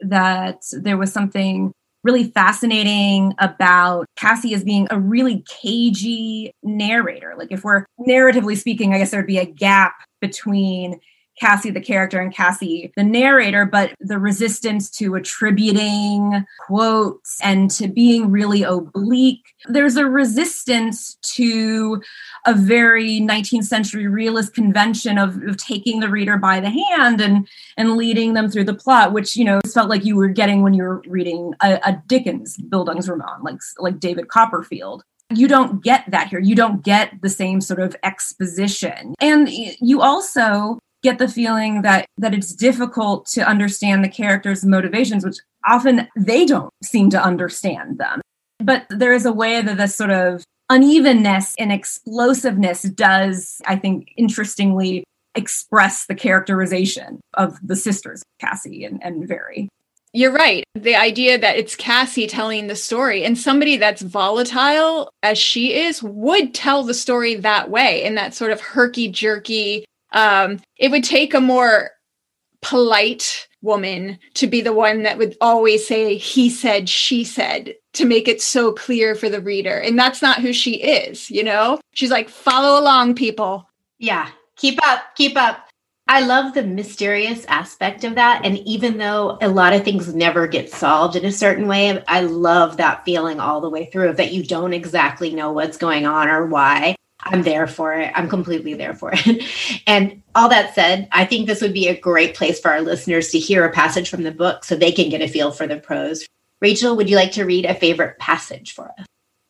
that 0.00 0.62
there 0.72 0.96
was 0.96 1.12
something 1.12 1.72
really 2.04 2.30
fascinating 2.30 3.34
about 3.40 4.06
Cassie 4.16 4.54
as 4.54 4.62
being 4.62 4.86
a 4.90 5.00
really 5.00 5.44
cagey 5.48 6.52
narrator. 6.62 7.34
Like, 7.36 7.50
if 7.50 7.64
we're 7.64 7.84
narratively 8.00 8.56
speaking, 8.56 8.94
I 8.94 8.98
guess 8.98 9.10
there'd 9.10 9.26
be 9.26 9.38
a 9.38 9.44
gap 9.44 9.94
between 10.20 11.00
Cassie 11.38 11.70
the 11.70 11.80
character 11.80 12.20
and 12.20 12.34
Cassie 12.34 12.92
the 12.96 13.04
narrator, 13.04 13.64
but 13.64 13.94
the 14.00 14.18
resistance 14.18 14.90
to 14.90 15.14
attributing 15.14 16.44
quotes 16.66 17.38
and 17.42 17.70
to 17.72 17.88
being 17.88 18.30
really 18.30 18.62
oblique. 18.62 19.44
There's 19.66 19.96
a 19.96 20.06
resistance 20.06 21.16
to 21.22 22.02
a 22.46 22.54
very 22.54 23.20
19th 23.20 23.64
century 23.64 24.06
realist 24.06 24.54
convention 24.54 25.18
of, 25.18 25.42
of 25.42 25.56
taking 25.56 26.00
the 26.00 26.08
reader 26.08 26.36
by 26.36 26.60
the 26.60 26.70
hand 26.70 27.20
and 27.20 27.48
and 27.76 27.96
leading 27.96 28.34
them 28.34 28.50
through 28.50 28.64
the 28.64 28.74
plot, 28.74 29.12
which 29.12 29.36
you 29.36 29.44
know 29.44 29.60
felt 29.72 29.90
like 29.90 30.04
you 30.04 30.16
were 30.16 30.28
getting 30.28 30.62
when 30.62 30.74
you 30.74 30.82
were 30.82 31.02
reading 31.06 31.54
a, 31.62 31.80
a 31.84 32.02
Dickens 32.06 32.56
Bildungsroman, 32.56 33.42
like 33.42 33.58
like 33.78 34.00
David 34.00 34.28
Copperfield 34.28 35.04
you 35.34 35.48
don't 35.48 35.82
get 35.82 36.04
that 36.10 36.28
here. 36.28 36.38
You 36.38 36.54
don't 36.54 36.84
get 36.84 37.20
the 37.20 37.28
same 37.28 37.60
sort 37.60 37.80
of 37.80 37.96
exposition. 38.02 39.14
And 39.20 39.48
you 39.50 40.00
also 40.00 40.78
get 41.06 41.18
the 41.18 41.28
feeling 41.28 41.82
that 41.82 42.06
that 42.18 42.34
it's 42.34 42.52
difficult 42.52 43.26
to 43.26 43.48
understand 43.48 44.02
the 44.02 44.08
characters' 44.08 44.64
motivations, 44.64 45.24
which 45.24 45.36
often 45.64 46.08
they 46.16 46.44
don't 46.44 46.72
seem 46.82 47.10
to 47.10 47.22
understand 47.22 47.98
them. 47.98 48.20
But 48.58 48.86
there 48.90 49.12
is 49.12 49.24
a 49.24 49.32
way 49.32 49.62
that 49.62 49.76
this 49.76 49.94
sort 49.94 50.10
of 50.10 50.44
unevenness 50.68 51.54
and 51.58 51.70
explosiveness 51.70 52.82
does, 52.82 53.60
I 53.66 53.76
think, 53.76 54.08
interestingly 54.16 55.04
express 55.36 56.06
the 56.06 56.14
characterization 56.14 57.20
of 57.34 57.56
the 57.62 57.76
sisters, 57.76 58.22
Cassie 58.40 58.84
and, 58.84 59.00
and 59.04 59.28
Very. 59.28 59.68
You're 60.12 60.32
right. 60.32 60.64
The 60.74 60.96
idea 60.96 61.38
that 61.38 61.56
it's 61.56 61.76
Cassie 61.76 62.26
telling 62.26 62.66
the 62.66 62.74
story 62.74 63.22
and 63.22 63.36
somebody 63.36 63.76
that's 63.76 64.00
volatile 64.02 65.10
as 65.22 65.36
she 65.36 65.74
is 65.74 66.02
would 66.02 66.54
tell 66.54 66.82
the 66.82 66.94
story 66.94 67.34
that 67.34 67.70
way 67.70 68.02
in 68.02 68.14
that 68.14 68.34
sort 68.34 68.50
of 68.50 68.60
herky 68.60 69.08
jerky, 69.08 69.84
um, 70.16 70.58
it 70.76 70.90
would 70.90 71.04
take 71.04 71.34
a 71.34 71.40
more 71.40 71.90
polite 72.62 73.46
woman 73.62 74.18
to 74.34 74.46
be 74.46 74.60
the 74.60 74.72
one 74.72 75.02
that 75.02 75.18
would 75.18 75.36
always 75.40 75.86
say 75.86 76.16
he 76.16 76.48
said 76.48 76.88
she 76.88 77.22
said 77.22 77.74
to 77.92 78.04
make 78.04 78.26
it 78.26 78.40
so 78.40 78.72
clear 78.72 79.14
for 79.14 79.28
the 79.28 79.40
reader. 79.40 79.78
And 79.78 79.98
that's 79.98 80.22
not 80.22 80.40
who 80.40 80.52
she 80.52 80.82
is 80.82 81.30
you 81.30 81.44
know? 81.44 81.78
She's 81.92 82.10
like 82.10 82.28
follow 82.28 82.80
along 82.80 83.14
people. 83.14 83.68
Yeah. 83.98 84.30
Keep 84.56 84.78
up. 84.86 85.02
Keep 85.16 85.36
up. 85.36 85.68
I 86.08 86.20
love 86.20 86.54
the 86.54 86.62
mysterious 86.62 87.44
aspect 87.46 88.04
of 88.04 88.14
that. 88.14 88.42
And 88.44 88.58
even 88.58 88.96
though 88.96 89.38
a 89.42 89.48
lot 89.48 89.72
of 89.72 89.84
things 89.84 90.14
never 90.14 90.46
get 90.46 90.70
solved 90.70 91.16
in 91.16 91.24
a 91.24 91.32
certain 91.32 91.66
way, 91.66 92.02
I 92.06 92.20
love 92.20 92.76
that 92.76 93.04
feeling 93.04 93.40
all 93.40 93.60
the 93.60 93.68
way 93.68 93.86
through 93.86 94.14
that 94.14 94.32
you 94.32 94.44
don't 94.44 94.72
exactly 94.72 95.34
know 95.34 95.50
what's 95.50 95.76
going 95.76 96.06
on 96.06 96.28
or 96.28 96.46
why. 96.46 96.94
I'm 97.26 97.42
there 97.42 97.66
for 97.66 97.92
it. 97.94 98.12
I'm 98.14 98.28
completely 98.28 98.74
there 98.74 98.94
for 98.94 99.10
it. 99.12 99.82
and 99.86 100.22
all 100.34 100.48
that 100.48 100.74
said, 100.74 101.08
I 101.12 101.24
think 101.24 101.46
this 101.46 101.60
would 101.60 101.72
be 101.72 101.88
a 101.88 101.98
great 101.98 102.34
place 102.34 102.60
for 102.60 102.70
our 102.70 102.80
listeners 102.80 103.30
to 103.30 103.38
hear 103.38 103.64
a 103.64 103.72
passage 103.72 104.08
from 104.08 104.22
the 104.22 104.30
book 104.30 104.64
so 104.64 104.76
they 104.76 104.92
can 104.92 105.10
get 105.10 105.22
a 105.22 105.28
feel 105.28 105.50
for 105.50 105.66
the 105.66 105.78
prose. 105.78 106.26
Rachel, 106.60 106.96
would 106.96 107.10
you 107.10 107.16
like 107.16 107.32
to 107.32 107.44
read 107.44 107.64
a 107.64 107.74
favorite 107.74 108.18
passage 108.18 108.72
for 108.72 108.90
us? 108.98 109.06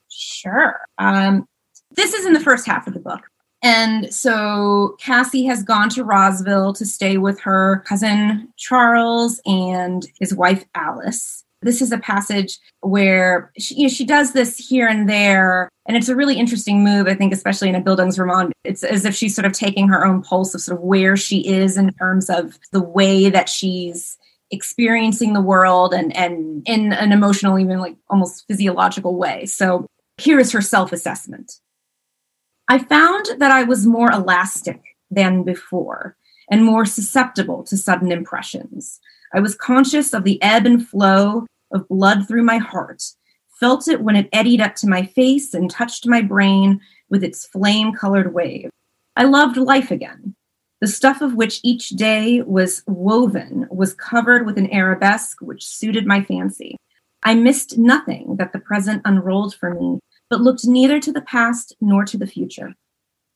Sure. 0.09 0.81
Um, 0.99 1.47
this 1.93 2.15
is 2.15 2.27
in 2.27 2.33
the 2.33 2.41
first 2.41 2.67
half 2.67 2.87
of 2.87 2.95
the 2.95 3.01
book. 3.01 3.21
And 3.62 4.12
so 4.12 4.97
Cassie 5.01 5.45
has 5.47 5.62
gone 5.62 5.89
to 5.91 6.05
Rossville 6.05 6.75
to 6.75 6.85
stay 6.85 7.17
with 7.17 7.41
her 7.41 7.83
cousin 7.87 8.53
Charles 8.57 9.41
and 9.47 10.07
his 10.21 10.35
wife 10.35 10.65
Alice. 10.75 11.45
This 11.67 11.83
is 11.83 11.91
a 11.91 11.99
passage 11.99 12.59
where 12.81 13.53
she, 13.59 13.75
you 13.75 13.83
know, 13.83 13.89
she 13.89 14.07
does 14.07 14.33
this 14.33 14.57
here 14.57 14.87
and 14.87 15.09
there, 15.09 15.69
and 15.89 15.97
it's 15.97 16.09
a 16.09 16.15
really 16.15 16.39
interesting 16.39 16.85
move, 16.85 17.09
I 17.09 17.15
think, 17.15 17.33
especially 17.33 17.69
in 17.69 17.75
a 17.75 17.83
Bildungsroman. 17.83 18.53
It's 18.63 18.85
as 18.85 19.05
if 19.05 19.17
she's 19.17 19.35
sort 19.35 19.47
of 19.47 19.53
taking 19.53 19.89
her 19.89 20.07
own 20.07 20.23
pulse 20.23 20.55
of 20.55 20.61
sort 20.61 20.79
of 20.79 20.85
where 20.85 21.17
she 21.17 21.47
is 21.47 21.77
in 21.77 21.93
terms 21.95 22.31
of 22.31 22.57
the 22.71 22.81
way 22.81 23.29
that 23.31 23.49
she's 23.49 24.17
experiencing 24.53 25.33
the 25.33 25.41
world 25.41 25.93
and 25.93 26.17
and 26.17 26.63
in 26.69 26.93
an 26.93 27.11
emotional, 27.11 27.59
even 27.59 27.81
like 27.81 27.97
almost 28.09 28.47
physiological 28.47 29.17
way. 29.17 29.45
So 29.47 29.87
here 30.19 30.39
is 30.39 30.53
her 30.53 30.63
self-assessment. 30.63 31.53
I 32.69 32.79
found 32.79 33.27
that 33.39 33.51
I 33.51 33.65
was 33.65 33.87
more 33.87 34.13
elastic 34.13 34.81
than 35.11 35.43
before 35.43 36.17
and 36.49 36.65
more 36.65 36.87
susceptible 36.87 37.65
to 37.65 37.77
sudden 37.77 38.13
impressions. 38.13 39.01
I 39.35 39.41
was 39.41 39.57
conscious 39.57 40.13
of 40.13 40.23
the 40.23 40.41
ebb 40.43 40.65
and 40.65 40.87
flow 40.87 41.47
of 41.73 41.89
blood 41.89 42.27
through 42.27 42.43
my 42.43 42.59
heart, 42.59 43.03
felt 43.61 43.89
it 43.89 44.03
when 44.03 44.17
it 44.17 44.29
eddied 44.33 44.61
up 44.61 44.75
to 44.77 44.89
my 44.89 45.05
face 45.05 45.55
and 45.55 45.71
touched 45.71 46.07
my 46.07 46.23
brain 46.23 46.81
with 47.09 47.25
its 47.25 47.47
flame 47.47 47.93
colored 47.93 48.35
wave. 48.35 48.71
I 49.17 49.25
loved 49.25 49.57
life 49.57 49.91
again. 49.91 50.35
The 50.81 50.87
stuff 50.87 51.23
of 51.23 51.35
which 51.35 51.61
each 51.65 51.91
day 51.91 52.43
was 52.43 52.83
woven 52.87 53.67
was 53.71 53.95
covered 53.95 54.45
with 54.45 54.59
an 54.59 54.71
arabesque 54.73 55.41
which 55.41 55.67
suited 55.67 56.07
my 56.07 56.23
fancy. 56.23 56.77
I 57.23 57.35
missed 57.35 57.79
nothing 57.79 58.37
that 58.37 58.53
the 58.53 58.59
present 58.59 59.03
unrolled 59.05 59.55
for 59.55 59.75
me 59.75 60.01
but 60.29 60.41
looked 60.41 60.67
neither 60.67 61.01
to 61.01 61.13
the 61.13 61.23
past 61.23 61.75
nor 61.81 62.05
to 62.05 62.19
the 62.19 62.27
future. 62.27 62.75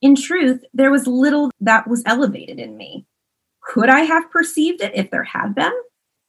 In 0.03 0.14
truth, 0.14 0.62
there 0.75 0.90
was 0.90 1.07
little 1.07 1.51
that 1.61 1.88
was 1.88 2.03
elevated 2.05 2.59
in 2.59 2.77
me. 2.77 3.07
Could 3.62 3.88
I 3.88 4.01
have 4.01 4.31
perceived 4.31 4.81
it 4.81 4.93
if 4.95 5.11
there 5.11 5.25
had 5.25 5.55
been? 5.55 5.73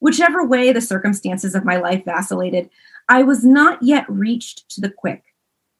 Whichever 0.01 0.45
way 0.45 0.73
the 0.73 0.81
circumstances 0.81 1.55
of 1.55 1.63
my 1.63 1.77
life 1.77 2.03
vacillated, 2.03 2.69
I 3.07 3.23
was 3.23 3.45
not 3.45 3.81
yet 3.81 4.05
reached 4.09 4.69
to 4.71 4.81
the 4.81 4.89
quick. 4.89 5.23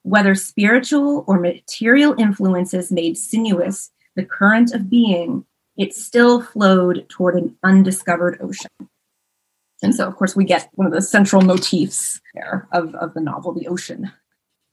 Whether 0.04 0.34
spiritual 0.34 1.24
or 1.28 1.38
material 1.38 2.14
influences 2.18 2.90
made 2.90 3.18
sinuous 3.18 3.90
the 4.16 4.24
current 4.24 4.72
of 4.72 4.88
being, 4.88 5.44
it 5.76 5.94
still 5.94 6.40
flowed 6.40 7.06
toward 7.10 7.34
an 7.34 7.56
undiscovered 7.62 8.38
ocean. 8.40 8.70
And 9.82 9.94
so, 9.94 10.06
of 10.06 10.16
course, 10.16 10.34
we 10.34 10.44
get 10.44 10.70
one 10.72 10.86
of 10.86 10.92
the 10.94 11.02
central 11.02 11.42
motifs 11.42 12.20
there 12.34 12.68
of, 12.72 12.94
of 12.94 13.12
the 13.12 13.20
novel, 13.20 13.52
the 13.52 13.68
ocean 13.68 14.10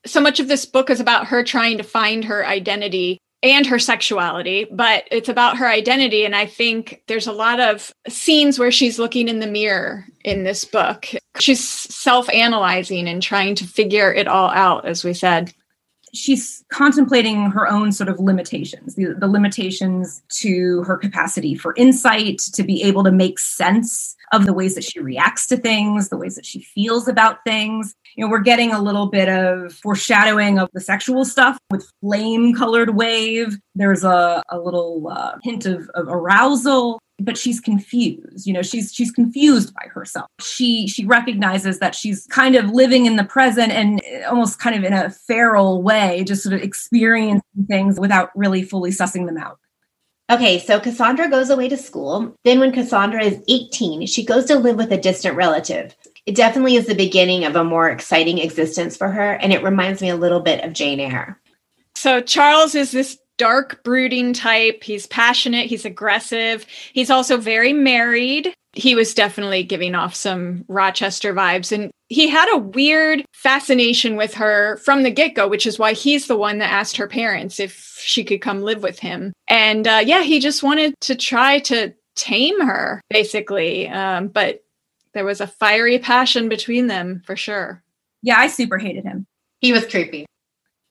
so 0.05 0.21
much 0.21 0.39
of 0.39 0.47
this 0.47 0.65
book 0.65 0.89
is 0.89 0.99
about 0.99 1.27
her 1.27 1.43
trying 1.43 1.77
to 1.77 1.83
find 1.83 2.25
her 2.25 2.45
identity 2.45 3.19
and 3.41 3.65
her 3.65 3.79
sexuality, 3.79 4.67
but 4.71 5.05
it's 5.11 5.29
about 5.29 5.57
her 5.57 5.67
identity. 5.67 6.25
And 6.25 6.35
I 6.35 6.45
think 6.45 7.03
there's 7.07 7.27
a 7.27 7.31
lot 7.31 7.59
of 7.59 7.93
scenes 8.07 8.59
where 8.59 8.71
she's 8.71 8.99
looking 8.99 9.27
in 9.27 9.39
the 9.39 9.47
mirror 9.47 10.05
in 10.25 10.43
this 10.43 10.65
book. 10.65 11.07
She's 11.39 11.65
self 11.65 12.29
analyzing 12.29 13.07
and 13.07 13.21
trying 13.21 13.55
to 13.55 13.65
figure 13.65 14.13
it 14.13 14.27
all 14.27 14.49
out, 14.49 14.85
as 14.85 15.03
we 15.03 15.13
said. 15.13 15.53
She's 16.13 16.65
contemplating 16.69 17.51
her 17.51 17.67
own 17.67 17.91
sort 17.91 18.09
of 18.09 18.19
limitations, 18.19 18.95
the, 18.95 19.13
the 19.13 19.27
limitations 19.27 20.23
to 20.39 20.83
her 20.83 20.97
capacity 20.97 21.55
for 21.55 21.75
insight, 21.77 22.39
to 22.39 22.63
be 22.63 22.81
able 22.83 23.03
to 23.03 23.11
make 23.11 23.37
sense 23.37 24.15
of 24.31 24.45
the 24.45 24.53
ways 24.53 24.75
that 24.75 24.83
she 24.83 24.99
reacts 24.99 25.47
to 25.47 25.57
things, 25.57 26.09
the 26.09 26.17
ways 26.17 26.35
that 26.35 26.45
she 26.45 26.61
feels 26.61 27.07
about 27.07 27.37
things. 27.45 27.95
You 28.15 28.25
know, 28.25 28.31
we're 28.31 28.39
getting 28.39 28.71
a 28.71 28.81
little 28.81 29.07
bit 29.07 29.29
of 29.29 29.73
foreshadowing 29.73 30.59
of 30.59 30.69
the 30.73 30.81
sexual 30.81 31.25
stuff 31.25 31.57
with 31.71 31.89
flame 32.01 32.53
colored 32.53 32.95
wave. 32.95 33.57
There's 33.75 34.03
a, 34.03 34.43
a 34.49 34.59
little 34.59 35.07
uh, 35.11 35.37
hint 35.43 35.65
of, 35.65 35.89
of 35.93 36.07
arousal 36.07 36.99
but 37.21 37.37
she's 37.37 37.59
confused 37.59 38.47
you 38.47 38.53
know 38.53 38.61
she's 38.61 38.93
she's 38.93 39.11
confused 39.11 39.73
by 39.73 39.85
herself 39.87 40.27
she 40.39 40.87
she 40.87 41.05
recognizes 41.05 41.79
that 41.79 41.93
she's 41.93 42.25
kind 42.27 42.55
of 42.55 42.69
living 42.71 43.05
in 43.05 43.17
the 43.17 43.23
present 43.23 43.71
and 43.71 44.01
almost 44.27 44.59
kind 44.59 44.75
of 44.75 44.83
in 44.83 44.93
a 44.93 45.09
feral 45.09 45.81
way 45.81 46.23
just 46.23 46.43
sort 46.43 46.53
of 46.53 46.61
experiencing 46.61 47.41
things 47.67 47.99
without 47.99 48.29
really 48.35 48.63
fully 48.63 48.91
sussing 48.91 49.25
them 49.25 49.37
out 49.37 49.59
Okay, 50.29 50.59
so 50.59 50.79
Cassandra 50.79 51.27
goes 51.27 51.49
away 51.49 51.69
to 51.69 51.77
school. 51.77 52.35
Then, 52.43 52.59
when 52.59 52.71
Cassandra 52.71 53.23
is 53.23 53.41
18, 53.47 54.05
she 54.05 54.23
goes 54.23 54.45
to 54.45 54.59
live 54.59 54.75
with 54.75 54.91
a 54.91 54.97
distant 54.97 55.35
relative. 55.35 55.95
It 56.27 56.35
definitely 56.35 56.75
is 56.75 56.85
the 56.85 56.93
beginning 56.93 57.45
of 57.45 57.55
a 57.55 57.63
more 57.63 57.89
exciting 57.89 58.37
existence 58.37 58.95
for 58.95 59.09
her, 59.09 59.33
and 59.33 59.51
it 59.51 59.63
reminds 59.63 60.01
me 60.01 60.09
a 60.09 60.15
little 60.15 60.39
bit 60.39 60.63
of 60.63 60.73
Jane 60.73 60.99
Eyre. 60.99 61.39
So, 61.95 62.21
Charles 62.21 62.75
is 62.75 62.91
this 62.91 63.17
dark, 63.37 63.83
brooding 63.83 64.33
type. 64.33 64.83
He's 64.83 65.07
passionate, 65.07 65.65
he's 65.65 65.85
aggressive, 65.85 66.65
he's 66.93 67.09
also 67.09 67.37
very 67.37 67.73
married. 67.73 68.53
He 68.79 68.95
was 68.95 69.13
definitely 69.13 69.63
giving 69.63 69.93
off 69.93 70.15
some 70.15 70.63
Rochester 70.67 71.33
vibes. 71.33 71.71
And 71.71 71.91
he 72.07 72.29
had 72.29 72.49
a 72.53 72.57
weird 72.57 73.25
fascination 73.33 74.15
with 74.15 74.33
her 74.35 74.77
from 74.77 75.03
the 75.03 75.11
get 75.11 75.35
go, 75.35 75.47
which 75.47 75.67
is 75.67 75.77
why 75.77 75.93
he's 75.93 76.27
the 76.27 76.37
one 76.37 76.59
that 76.59 76.71
asked 76.71 76.97
her 76.97 77.07
parents 77.07 77.59
if 77.59 77.97
she 77.99 78.23
could 78.23 78.41
come 78.41 78.61
live 78.61 78.81
with 78.81 78.99
him. 78.99 79.33
And 79.49 79.87
uh, 79.87 80.01
yeah, 80.03 80.23
he 80.23 80.39
just 80.39 80.63
wanted 80.63 80.95
to 81.01 81.15
try 81.15 81.59
to 81.59 81.93
tame 82.15 82.61
her, 82.61 83.01
basically. 83.09 83.89
Um, 83.89 84.27
but 84.29 84.63
there 85.13 85.25
was 85.25 85.41
a 85.41 85.47
fiery 85.47 85.99
passion 85.99 86.47
between 86.49 86.87
them 86.87 87.21
for 87.25 87.35
sure. 87.35 87.83
Yeah, 88.21 88.37
I 88.37 88.47
super 88.47 88.77
hated 88.77 89.03
him. 89.03 89.25
He 89.59 89.73
was 89.73 89.85
creepy. 89.85 90.25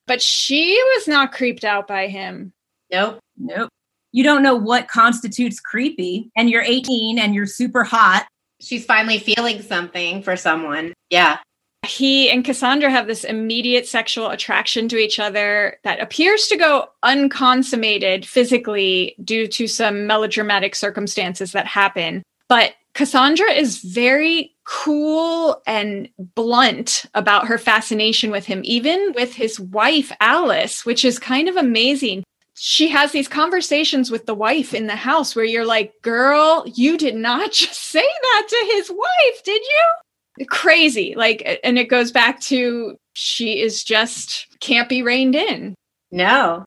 But 0.06 0.20
she 0.22 0.80
was 0.94 1.08
not 1.08 1.32
creeped 1.32 1.64
out 1.64 1.86
by 1.86 2.08
him. 2.08 2.52
Nope. 2.90 3.18
Nope. 3.36 3.70
You 4.12 4.24
don't 4.24 4.42
know 4.42 4.56
what 4.56 4.88
constitutes 4.88 5.60
creepy, 5.60 6.30
and 6.36 6.48
you're 6.48 6.62
18 6.62 7.18
and 7.18 7.34
you're 7.34 7.46
super 7.46 7.84
hot 7.84 8.26
she's 8.60 8.84
finally 8.84 9.18
feeling 9.18 9.62
something 9.62 10.22
for 10.22 10.36
someone. 10.36 10.94
Yeah. 11.10 11.38
He 11.86 12.28
and 12.28 12.44
Cassandra 12.44 12.90
have 12.90 13.06
this 13.06 13.24
immediate 13.24 13.86
sexual 13.86 14.28
attraction 14.28 14.88
to 14.88 14.98
each 14.98 15.18
other 15.18 15.78
that 15.84 16.00
appears 16.00 16.48
to 16.48 16.56
go 16.56 16.88
unconsummated 17.02 18.26
physically 18.26 19.14
due 19.22 19.46
to 19.48 19.66
some 19.66 20.06
melodramatic 20.06 20.74
circumstances 20.74 21.52
that 21.52 21.66
happen. 21.66 22.22
But 22.48 22.74
Cassandra 22.94 23.52
is 23.52 23.78
very 23.78 24.54
cool 24.64 25.62
and 25.66 26.08
blunt 26.18 27.04
about 27.14 27.46
her 27.46 27.58
fascination 27.58 28.30
with 28.30 28.44
him, 28.44 28.60
even 28.64 29.12
with 29.14 29.32
his 29.34 29.60
wife, 29.60 30.10
Alice, 30.20 30.84
which 30.84 31.04
is 31.04 31.18
kind 31.18 31.48
of 31.48 31.56
amazing 31.56 32.24
she 32.58 32.88
has 32.88 33.12
these 33.12 33.28
conversations 33.28 34.10
with 34.10 34.26
the 34.26 34.34
wife 34.34 34.74
in 34.74 34.86
the 34.86 34.96
house 34.96 35.36
where 35.36 35.44
you're 35.44 35.66
like, 35.66 35.92
girl, 36.02 36.64
you 36.74 36.98
did 36.98 37.14
not 37.14 37.52
just 37.52 37.80
say 37.80 38.06
that 38.22 38.46
to 38.48 38.72
his 38.72 38.90
wife, 38.90 39.44
did 39.44 39.62
you? 39.62 40.46
Crazy. 40.46 41.14
Like, 41.16 41.60
and 41.64 41.78
it 41.78 41.88
goes 41.88 42.12
back 42.12 42.40
to 42.42 42.96
she 43.14 43.60
is 43.60 43.82
just 43.82 44.46
can't 44.60 44.88
be 44.88 45.02
reined 45.02 45.34
in. 45.34 45.74
No. 46.10 46.64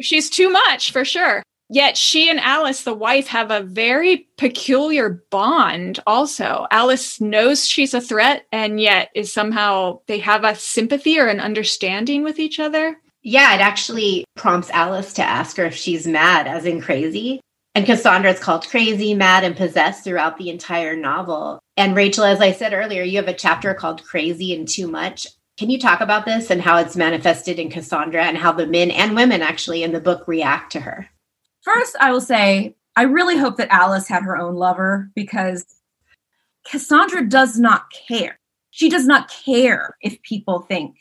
She's 0.00 0.30
too 0.30 0.50
much 0.50 0.92
for 0.92 1.04
sure. 1.04 1.42
Yet 1.70 1.98
she 1.98 2.30
and 2.30 2.40
Alice, 2.40 2.84
the 2.84 2.94
wife, 2.94 3.26
have 3.26 3.50
a 3.50 3.60
very 3.60 4.28
peculiar 4.38 5.22
bond 5.30 6.00
also. 6.06 6.66
Alice 6.70 7.20
knows 7.20 7.66
she's 7.68 7.92
a 7.92 8.00
threat 8.00 8.46
and 8.52 8.80
yet 8.80 9.10
is 9.14 9.32
somehow 9.32 10.00
they 10.06 10.18
have 10.20 10.44
a 10.44 10.54
sympathy 10.54 11.18
or 11.18 11.26
an 11.26 11.40
understanding 11.40 12.22
with 12.22 12.38
each 12.38 12.58
other. 12.58 12.96
Yeah, 13.22 13.54
it 13.54 13.60
actually 13.60 14.24
prompts 14.36 14.70
Alice 14.70 15.12
to 15.14 15.22
ask 15.22 15.56
her 15.56 15.64
if 15.64 15.74
she's 15.74 16.06
mad, 16.06 16.46
as 16.46 16.64
in 16.64 16.80
crazy. 16.80 17.40
And 17.74 17.86
Cassandra 17.86 18.32
is 18.32 18.40
called 18.40 18.68
crazy, 18.68 19.14
mad, 19.14 19.44
and 19.44 19.56
possessed 19.56 20.04
throughout 20.04 20.38
the 20.38 20.50
entire 20.50 20.96
novel. 20.96 21.60
And 21.76 21.94
Rachel, 21.94 22.24
as 22.24 22.40
I 22.40 22.52
said 22.52 22.72
earlier, 22.72 23.02
you 23.02 23.18
have 23.18 23.28
a 23.28 23.34
chapter 23.34 23.74
called 23.74 24.04
Crazy 24.04 24.54
and 24.54 24.66
Too 24.66 24.88
Much. 24.88 25.26
Can 25.58 25.70
you 25.70 25.78
talk 25.78 26.00
about 26.00 26.24
this 26.24 26.50
and 26.50 26.62
how 26.62 26.78
it's 26.78 26.96
manifested 26.96 27.58
in 27.58 27.70
Cassandra 27.70 28.24
and 28.24 28.36
how 28.36 28.52
the 28.52 28.66
men 28.66 28.90
and 28.90 29.14
women 29.14 29.42
actually 29.42 29.82
in 29.82 29.92
the 29.92 30.00
book 30.00 30.26
react 30.26 30.72
to 30.72 30.80
her? 30.80 31.08
First, 31.62 31.96
I 32.00 32.12
will 32.12 32.20
say, 32.20 32.76
I 32.96 33.02
really 33.02 33.36
hope 33.36 33.56
that 33.58 33.72
Alice 33.72 34.08
had 34.08 34.22
her 34.22 34.36
own 34.36 34.54
lover 34.54 35.10
because 35.14 35.66
Cassandra 36.68 37.28
does 37.28 37.58
not 37.58 37.86
care. 38.08 38.38
She 38.70 38.88
does 38.88 39.06
not 39.06 39.30
care 39.30 39.96
if 40.00 40.20
people 40.22 40.60
think 40.60 40.96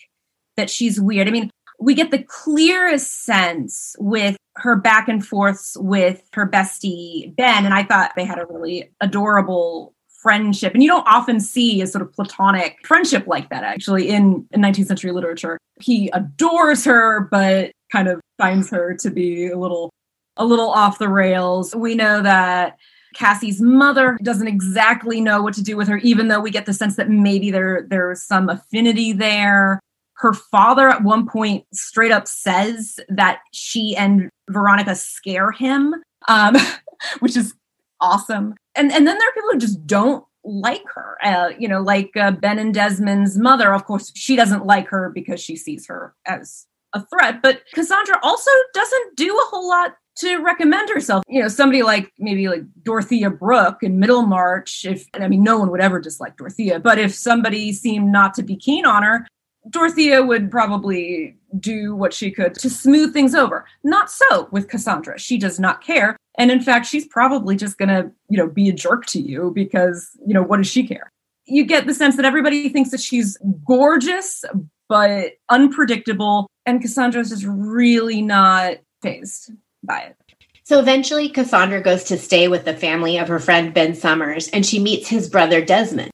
that 0.57 0.69
she's 0.69 0.99
weird. 0.99 1.27
I 1.27 1.31
mean, 1.31 1.51
we 1.79 1.93
get 1.93 2.11
the 2.11 2.23
clearest 2.23 3.23
sense 3.23 3.95
with 3.99 4.37
her 4.55 4.75
back 4.75 5.07
and 5.07 5.25
forths 5.25 5.77
with 5.79 6.23
her 6.33 6.47
bestie 6.47 7.35
Ben. 7.35 7.65
And 7.65 7.73
I 7.73 7.83
thought 7.83 8.13
they 8.15 8.25
had 8.25 8.39
a 8.39 8.45
really 8.47 8.91
adorable 9.01 9.93
friendship. 10.09 10.73
And 10.73 10.81
you 10.81 10.89
don't 10.89 11.07
often 11.07 11.39
see 11.39 11.81
a 11.81 11.87
sort 11.87 12.01
of 12.01 12.11
platonic 12.11 12.77
friendship 12.85 13.27
like 13.27 13.49
that 13.49 13.63
actually 13.63 14.09
in, 14.09 14.47
in 14.51 14.61
19th 14.61 14.87
century 14.87 15.11
literature. 15.11 15.59
He 15.79 16.09
adores 16.13 16.83
her, 16.85 17.27
but 17.31 17.71
kind 17.91 18.07
of 18.07 18.19
finds 18.37 18.69
her 18.71 18.95
to 18.95 19.09
be 19.09 19.47
a 19.47 19.57
little 19.57 19.91
a 20.39 20.45
little 20.45 20.69
off 20.69 20.99
the 20.99 21.09
rails. 21.09 21.75
We 21.75 21.95
know 21.95 22.21
that 22.21 22.77
Cassie's 23.15 23.59
mother 23.59 24.17
doesn't 24.21 24.47
exactly 24.47 25.19
know 25.19 25.41
what 25.41 25.53
to 25.55 25.63
do 25.63 25.75
with 25.75 25.87
her, 25.87 25.97
even 25.97 26.27
though 26.27 26.39
we 26.39 26.51
get 26.51 26.65
the 26.65 26.73
sense 26.73 26.95
that 26.97 27.09
maybe 27.09 27.49
there 27.49 27.85
there's 27.89 28.21
some 28.21 28.49
affinity 28.49 29.13
there. 29.13 29.79
Her 30.17 30.33
father 30.33 30.89
at 30.89 31.03
one 31.03 31.27
point 31.27 31.65
straight 31.73 32.11
up 32.11 32.27
says 32.27 32.99
that 33.09 33.39
she 33.53 33.95
and 33.95 34.29
Veronica 34.49 34.95
scare 34.95 35.51
him, 35.51 35.95
um, 36.27 36.55
which 37.19 37.37
is 37.37 37.53
awesome. 37.99 38.55
And 38.75 38.91
and 38.91 39.07
then 39.07 39.17
there 39.17 39.27
are 39.27 39.33
people 39.33 39.51
who 39.51 39.59
just 39.59 39.85
don't 39.85 40.23
like 40.43 40.83
her. 40.95 41.17
Uh, 41.23 41.49
you 41.59 41.67
know, 41.67 41.81
like 41.81 42.15
uh, 42.15 42.31
Ben 42.31 42.59
and 42.59 42.73
Desmond's 42.73 43.37
mother. 43.37 43.73
Of 43.73 43.85
course, 43.85 44.11
she 44.15 44.35
doesn't 44.35 44.65
like 44.65 44.87
her 44.87 45.11
because 45.13 45.41
she 45.41 45.55
sees 45.55 45.87
her 45.87 46.15
as 46.25 46.65
a 46.93 47.05
threat. 47.05 47.41
But 47.41 47.61
Cassandra 47.73 48.19
also 48.23 48.51
doesn't 48.73 49.17
do 49.17 49.35
a 49.35 49.49
whole 49.49 49.67
lot 49.67 49.95
to 50.19 50.37
recommend 50.37 50.89
herself. 50.89 51.23
You 51.27 51.41
know, 51.41 51.47
somebody 51.47 51.83
like 51.83 52.11
maybe 52.17 52.47
like 52.47 52.63
Dorothea 52.83 53.29
Brooke 53.29 53.83
in 53.83 53.99
Middlemarch, 53.99 54.85
if 54.85 55.05
I 55.13 55.27
mean 55.27 55.43
no 55.43 55.59
one 55.59 55.69
would 55.71 55.81
ever 55.81 55.99
dislike 55.99 56.37
Dorothea, 56.37 56.79
but 56.79 56.97
if 56.97 57.13
somebody 57.13 57.71
seemed 57.71 58.11
not 58.11 58.33
to 58.35 58.43
be 58.43 58.55
keen 58.55 58.85
on 58.85 59.03
her, 59.03 59.27
Dorothea 59.69 60.23
would 60.23 60.51
probably 60.51 61.35
do 61.59 61.95
what 61.95 62.13
she 62.13 62.31
could 62.31 62.55
to 62.55 62.69
smooth 62.69 63.13
things 63.13 63.33
over. 63.33 63.65
Not 63.83 64.11
so 64.11 64.47
with 64.51 64.67
Cassandra. 64.67 65.19
She 65.19 65.37
does 65.37 65.59
not 65.59 65.83
care. 65.83 66.17
And 66.37 66.51
in 66.51 66.61
fact, 66.61 66.85
she's 66.85 67.07
probably 67.07 67.55
just 67.55 67.77
going 67.77 67.89
to, 67.89 68.11
you 68.29 68.37
know, 68.37 68.47
be 68.47 68.69
a 68.69 68.73
jerk 68.73 69.05
to 69.07 69.19
you 69.19 69.51
because, 69.55 70.11
you 70.25 70.33
know, 70.33 70.43
what 70.43 70.57
does 70.57 70.67
she 70.67 70.85
care? 70.85 71.09
You 71.45 71.65
get 71.65 71.87
the 71.87 71.93
sense 71.93 72.15
that 72.17 72.25
everybody 72.25 72.69
thinks 72.69 72.91
that 72.91 72.99
she's 72.99 73.37
gorgeous, 73.65 74.43
but 74.89 75.33
unpredictable. 75.49 76.47
And 76.65 76.81
Cassandra's 76.81 77.29
just 77.29 77.45
really 77.47 78.21
not 78.21 78.77
fazed 79.01 79.51
by 79.83 79.99
it. 79.99 80.15
So 80.63 80.79
eventually, 80.79 81.29
Cassandra 81.29 81.81
goes 81.81 82.03
to 82.05 82.17
stay 82.17 82.49
with 82.49 82.65
the 82.65 82.75
family 82.75 83.17
of 83.17 83.29
her 83.29 83.39
friend 83.39 83.73
Ben 83.73 83.95
Somers, 83.95 84.49
and 84.49 84.65
she 84.65 84.79
meets 84.79 85.07
his 85.07 85.29
brother 85.29 85.63
Desmond. 85.63 86.11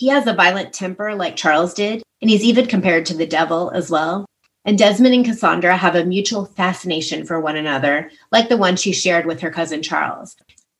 He 0.00 0.08
has 0.08 0.26
a 0.26 0.32
violent 0.32 0.72
temper 0.72 1.14
like 1.14 1.36
Charles 1.36 1.74
did, 1.74 2.02
and 2.22 2.30
he's 2.30 2.42
even 2.42 2.64
compared 2.64 3.04
to 3.04 3.14
the 3.14 3.26
devil 3.26 3.70
as 3.72 3.90
well. 3.90 4.24
And 4.64 4.78
Desmond 4.78 5.14
and 5.14 5.26
Cassandra 5.26 5.76
have 5.76 5.94
a 5.94 6.06
mutual 6.06 6.46
fascination 6.46 7.26
for 7.26 7.38
one 7.38 7.54
another, 7.54 8.10
like 8.32 8.48
the 8.48 8.56
one 8.56 8.76
she 8.76 8.94
shared 8.94 9.26
with 9.26 9.42
her 9.42 9.50
cousin 9.50 9.82
Charles. 9.82 10.36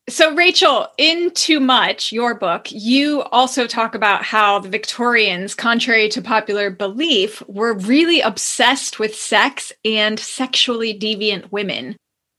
So, 0.09 0.35
Rachel, 0.35 0.89
in 0.97 1.33
Too 1.33 1.61
Much, 1.61 2.13
your 2.13 2.35
book, 2.35 2.69
you 2.73 3.21
also 3.25 3.67
talk 3.67 3.95
about 3.95 4.25
how 4.25 4.59
the 4.59 4.71
Victorians, 4.71 5.55
contrary 5.55 6.09
to 6.09 6.23
popular 6.23 6.71
belief, 6.71 7.43
were 7.47 7.75
really 7.75 8.23
obsessed 8.23 8.99
with 8.99 9.15
sex 9.15 9.71
and 9.85 10.19
sexually 10.19 10.99
deviant 10.99 11.53
women. 11.53 11.95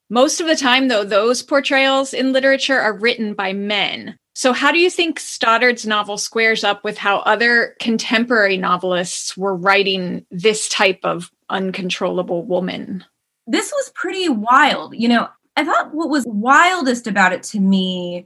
Most 0.09 0.41
of 0.41 0.47
the 0.47 0.55
time, 0.55 0.87
though, 0.87 1.03
those 1.03 1.43
portrayals 1.43 2.11
in 2.11 2.33
literature 2.33 2.79
are 2.79 2.97
written 2.97 3.35
by 3.35 3.53
men. 3.53 4.17
So, 4.33 4.53
how 4.53 4.71
do 4.71 4.79
you 4.79 4.89
think 4.89 5.19
Stoddard's 5.19 5.85
novel 5.85 6.17
squares 6.17 6.63
up 6.63 6.83
with 6.83 6.97
how 6.97 7.17
other 7.19 7.75
contemporary 7.79 8.57
novelists 8.57 9.35
were 9.35 9.55
writing 9.55 10.25
this 10.31 10.69
type 10.69 10.99
of 11.03 11.31
uncontrollable 11.49 12.43
woman? 12.45 13.03
This 13.45 13.71
was 13.71 13.91
pretty 13.93 14.29
wild. 14.29 14.95
You 14.95 15.09
know, 15.09 15.27
I 15.57 15.65
thought 15.65 15.93
what 15.93 16.09
was 16.09 16.25
wildest 16.25 17.07
about 17.07 17.33
it 17.33 17.43
to 17.43 17.59
me 17.59 18.25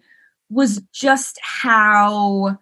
was 0.50 0.82
just 0.94 1.40
how 1.42 2.60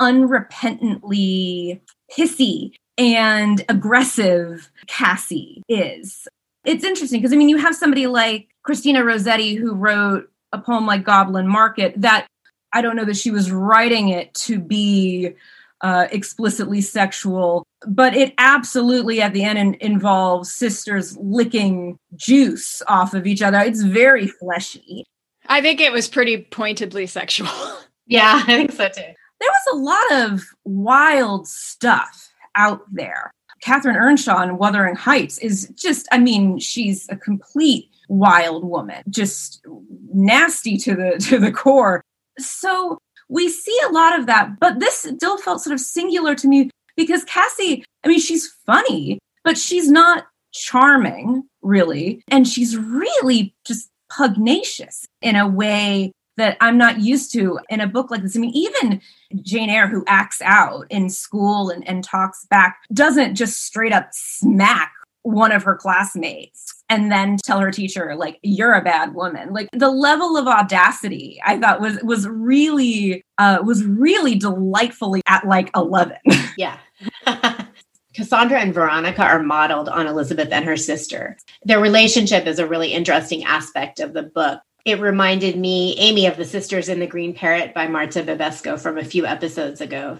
unrepentantly 0.00 1.80
pissy 2.10 2.72
and 2.98 3.64
aggressive 3.68 4.70
Cassie 4.88 5.62
is. 5.68 6.26
It's 6.64 6.84
interesting 6.84 7.20
because 7.20 7.32
I 7.32 7.36
mean, 7.36 7.48
you 7.48 7.58
have 7.58 7.76
somebody 7.76 8.08
like 8.08 8.48
Christina 8.64 9.04
Rossetti 9.04 9.54
who 9.54 9.74
wrote 9.74 10.28
a 10.52 10.58
poem 10.58 10.86
like 10.86 11.04
Goblin 11.04 11.46
Market 11.46 11.94
that 12.00 12.26
I 12.72 12.82
don't 12.82 12.96
know 12.96 13.04
that 13.04 13.16
she 13.16 13.30
was 13.30 13.50
writing 13.50 14.08
it 14.08 14.32
to 14.34 14.58
be 14.58 15.34
uh, 15.82 16.06
explicitly 16.10 16.80
sexual, 16.80 17.66
but 17.86 18.14
it 18.14 18.34
absolutely 18.38 19.20
at 19.20 19.32
the 19.32 19.42
end 19.42 19.58
in, 19.58 19.74
involves 19.80 20.52
sisters 20.52 21.16
licking 21.18 21.98
juice 22.16 22.82
off 22.86 23.14
of 23.14 23.26
each 23.26 23.42
other. 23.42 23.58
It's 23.58 23.82
very 23.82 24.28
fleshy. 24.28 25.04
I 25.46 25.60
think 25.60 25.80
it 25.80 25.92
was 25.92 26.08
pretty 26.08 26.42
pointedly 26.50 27.06
sexual. 27.06 27.48
Yeah, 28.04 28.42
I 28.42 28.56
think 28.56 28.72
so 28.72 28.88
too. 28.88 29.00
There 29.00 29.14
was 29.40 29.72
a 29.72 29.76
lot 29.76 30.24
of 30.24 30.42
wild 30.64 31.46
stuff 31.46 32.32
out 32.56 32.82
there. 32.92 33.30
Catherine 33.62 33.96
Earnshaw 33.96 34.42
in 34.42 34.58
Wuthering 34.58 34.96
Heights 34.96 35.38
is 35.38 35.72
just, 35.76 36.08
I 36.12 36.18
mean, 36.18 36.58
she's 36.58 37.08
a 37.08 37.16
complete 37.16 37.88
wild 38.08 38.64
woman, 38.64 39.02
just 39.08 39.64
nasty 40.12 40.76
to 40.78 40.94
the 40.94 41.18
to 41.28 41.38
the 41.38 41.52
core. 41.52 42.04
So 42.42 42.98
we 43.28 43.48
see 43.48 43.78
a 43.86 43.92
lot 43.92 44.18
of 44.18 44.26
that, 44.26 44.60
but 44.60 44.80
this 44.80 45.06
still 45.16 45.38
felt 45.38 45.62
sort 45.62 45.74
of 45.74 45.80
singular 45.80 46.34
to 46.34 46.48
me 46.48 46.70
because 46.96 47.24
Cassie, 47.24 47.84
I 48.04 48.08
mean, 48.08 48.20
she's 48.20 48.46
funny, 48.66 49.18
but 49.44 49.56
she's 49.56 49.90
not 49.90 50.26
charming, 50.52 51.44
really. 51.62 52.22
And 52.28 52.46
she's 52.46 52.76
really 52.76 53.54
just 53.64 53.88
pugnacious 54.10 55.06
in 55.22 55.36
a 55.36 55.48
way 55.48 56.12
that 56.36 56.56
I'm 56.60 56.78
not 56.78 57.00
used 57.00 57.32
to 57.32 57.58
in 57.68 57.80
a 57.80 57.86
book 57.86 58.10
like 58.10 58.22
this. 58.22 58.36
I 58.36 58.40
mean, 58.40 58.54
even 58.54 59.00
Jane 59.42 59.70
Eyre, 59.70 59.88
who 59.88 60.04
acts 60.06 60.40
out 60.42 60.86
in 60.90 61.10
school 61.10 61.70
and, 61.70 61.86
and 61.86 62.02
talks 62.02 62.46
back, 62.46 62.78
doesn't 62.92 63.34
just 63.34 63.64
straight 63.64 63.92
up 63.92 64.08
smack 64.12 64.92
one 65.22 65.52
of 65.52 65.62
her 65.62 65.76
classmates 65.76 66.81
and 66.92 67.10
then 67.10 67.38
tell 67.44 67.58
her 67.58 67.70
teacher 67.70 68.14
like 68.16 68.38
you're 68.42 68.74
a 68.74 68.82
bad 68.82 69.14
woman 69.14 69.52
like 69.52 69.68
the 69.72 69.90
level 69.90 70.36
of 70.36 70.46
audacity 70.46 71.40
i 71.44 71.58
thought 71.58 71.80
was 71.80 71.98
was 72.02 72.28
really 72.28 73.24
uh 73.38 73.58
was 73.64 73.82
really 73.84 74.34
delightfully 74.34 75.22
at 75.26 75.46
like 75.46 75.70
11 75.74 76.16
yeah 76.56 76.78
Cassandra 78.14 78.60
and 78.60 78.74
Veronica 78.74 79.22
are 79.22 79.42
modeled 79.42 79.88
on 79.88 80.06
Elizabeth 80.06 80.50
and 80.52 80.66
her 80.66 80.76
sister. 80.76 81.38
Their 81.64 81.80
relationship 81.80 82.46
is 82.46 82.58
a 82.58 82.66
really 82.66 82.92
interesting 82.92 83.42
aspect 83.44 84.00
of 84.00 84.12
the 84.12 84.22
book. 84.22 84.60
It 84.84 85.00
reminded 85.00 85.56
me, 85.56 85.96
Amy, 85.98 86.26
of 86.26 86.36
the 86.36 86.44
Sisters 86.44 86.90
in 86.90 87.00
the 87.00 87.06
Green 87.06 87.32
Parrot 87.32 87.72
by 87.72 87.88
Marta 87.88 88.22
Bibesco 88.22 88.78
from 88.78 88.98
a 88.98 89.04
few 89.04 89.24
episodes 89.24 89.80
ago. 89.80 90.18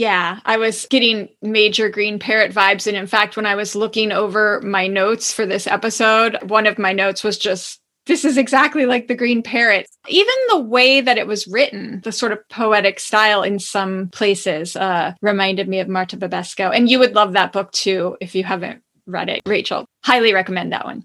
Yeah, 0.00 0.40
I 0.46 0.56
was 0.56 0.86
getting 0.88 1.28
major 1.42 1.90
green 1.90 2.18
parrot 2.18 2.54
vibes. 2.54 2.86
And 2.86 2.96
in 2.96 3.06
fact, 3.06 3.36
when 3.36 3.44
I 3.44 3.54
was 3.54 3.76
looking 3.76 4.12
over 4.12 4.62
my 4.62 4.86
notes 4.86 5.30
for 5.30 5.44
this 5.44 5.66
episode, 5.66 6.38
one 6.44 6.66
of 6.66 6.78
my 6.78 6.94
notes 6.94 7.22
was 7.22 7.36
just, 7.36 7.80
this 8.06 8.24
is 8.24 8.38
exactly 8.38 8.86
like 8.86 9.08
the 9.08 9.14
green 9.14 9.42
parrot. 9.42 9.86
Even 10.08 10.32
the 10.48 10.58
way 10.58 11.02
that 11.02 11.18
it 11.18 11.26
was 11.26 11.46
written, 11.46 12.00
the 12.02 12.12
sort 12.12 12.32
of 12.32 12.38
poetic 12.48 12.98
style 12.98 13.42
in 13.42 13.58
some 13.58 14.08
places, 14.08 14.74
uh, 14.74 15.12
reminded 15.20 15.68
me 15.68 15.80
of 15.80 15.88
Marta 15.88 16.16
Bibesco 16.16 16.74
And 16.74 16.88
you 16.88 16.98
would 16.98 17.14
love 17.14 17.34
that 17.34 17.52
book 17.52 17.70
too 17.70 18.16
if 18.22 18.34
you 18.34 18.42
haven't 18.42 18.82
read 19.04 19.28
it, 19.28 19.42
Rachel. 19.44 19.84
Highly 20.02 20.32
recommend 20.32 20.72
that 20.72 20.86
one. 20.86 21.04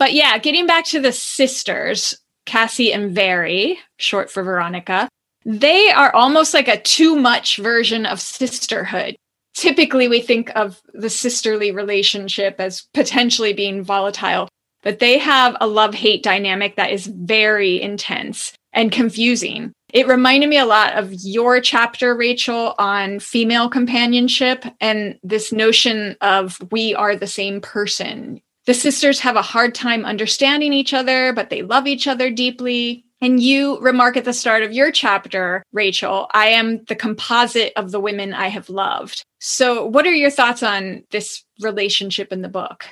But 0.00 0.14
yeah, 0.14 0.36
getting 0.38 0.66
back 0.66 0.86
to 0.86 1.00
the 1.00 1.12
sisters, 1.12 2.18
Cassie 2.44 2.92
and 2.92 3.14
Very, 3.14 3.78
short 3.98 4.32
for 4.32 4.42
Veronica, 4.42 5.08
they 5.44 5.90
are 5.90 6.14
almost 6.14 6.54
like 6.54 6.68
a 6.68 6.80
too 6.80 7.16
much 7.16 7.56
version 7.58 8.06
of 8.06 8.20
sisterhood. 8.20 9.16
Typically, 9.54 10.08
we 10.08 10.20
think 10.20 10.50
of 10.54 10.80
the 10.94 11.10
sisterly 11.10 11.70
relationship 11.72 12.56
as 12.58 12.86
potentially 12.94 13.52
being 13.52 13.82
volatile, 13.82 14.48
but 14.82 14.98
they 14.98 15.18
have 15.18 15.56
a 15.60 15.66
love 15.66 15.94
hate 15.94 16.22
dynamic 16.22 16.76
that 16.76 16.90
is 16.90 17.06
very 17.06 17.80
intense 17.80 18.54
and 18.72 18.90
confusing. 18.90 19.72
It 19.92 20.08
reminded 20.08 20.48
me 20.48 20.56
a 20.56 20.64
lot 20.64 20.94
of 20.94 21.12
your 21.12 21.60
chapter, 21.60 22.16
Rachel, 22.16 22.74
on 22.78 23.20
female 23.20 23.68
companionship 23.68 24.64
and 24.80 25.18
this 25.22 25.52
notion 25.52 26.16
of 26.22 26.58
we 26.70 26.94
are 26.94 27.14
the 27.14 27.26
same 27.26 27.60
person. 27.60 28.40
The 28.64 28.74
sisters 28.74 29.20
have 29.20 29.36
a 29.36 29.42
hard 29.42 29.74
time 29.74 30.04
understanding 30.04 30.72
each 30.72 30.94
other, 30.94 31.32
but 31.34 31.50
they 31.50 31.62
love 31.62 31.86
each 31.86 32.06
other 32.06 32.30
deeply. 32.30 33.04
And 33.22 33.40
you 33.40 33.78
remark 33.78 34.16
at 34.16 34.24
the 34.24 34.32
start 34.32 34.64
of 34.64 34.72
your 34.72 34.90
chapter, 34.90 35.62
Rachel, 35.72 36.26
I 36.34 36.48
am 36.48 36.82
the 36.86 36.96
composite 36.96 37.72
of 37.76 37.92
the 37.92 38.00
women 38.00 38.34
I 38.34 38.48
have 38.48 38.68
loved. 38.68 39.22
So, 39.40 39.86
what 39.86 40.06
are 40.06 40.12
your 40.12 40.28
thoughts 40.30 40.60
on 40.60 41.04
this 41.12 41.44
relationship 41.60 42.32
in 42.32 42.42
the 42.42 42.48
book? 42.48 42.84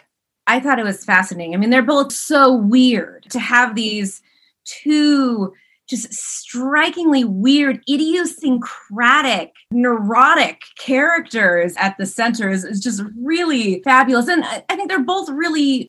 I 0.47 0.61
thought 0.61 0.79
it 0.79 0.85
was 0.85 1.05
fascinating. 1.05 1.53
I 1.53 1.57
mean, 1.59 1.71
they're 1.71 1.83
both 1.83 2.13
so 2.13 2.55
weird 2.55 3.27
to 3.31 3.41
have 3.41 3.75
these 3.75 4.23
two 4.65 5.53
just 5.89 6.15
strikingly 6.15 7.25
weird, 7.25 7.83
idiosyncratic, 7.91 9.53
neurotic 9.73 10.61
characters 10.79 11.75
at 11.77 11.99
the 11.99 12.07
center 12.07 12.49
is, 12.49 12.65
is 12.65 12.79
just 12.79 13.03
really 13.21 13.83
fabulous. 13.83 14.29
And 14.29 14.45
I, 14.45 14.65
I 14.69 14.77
think 14.77 14.89
they're 14.89 15.01
both 15.01 15.29
really, 15.29 15.89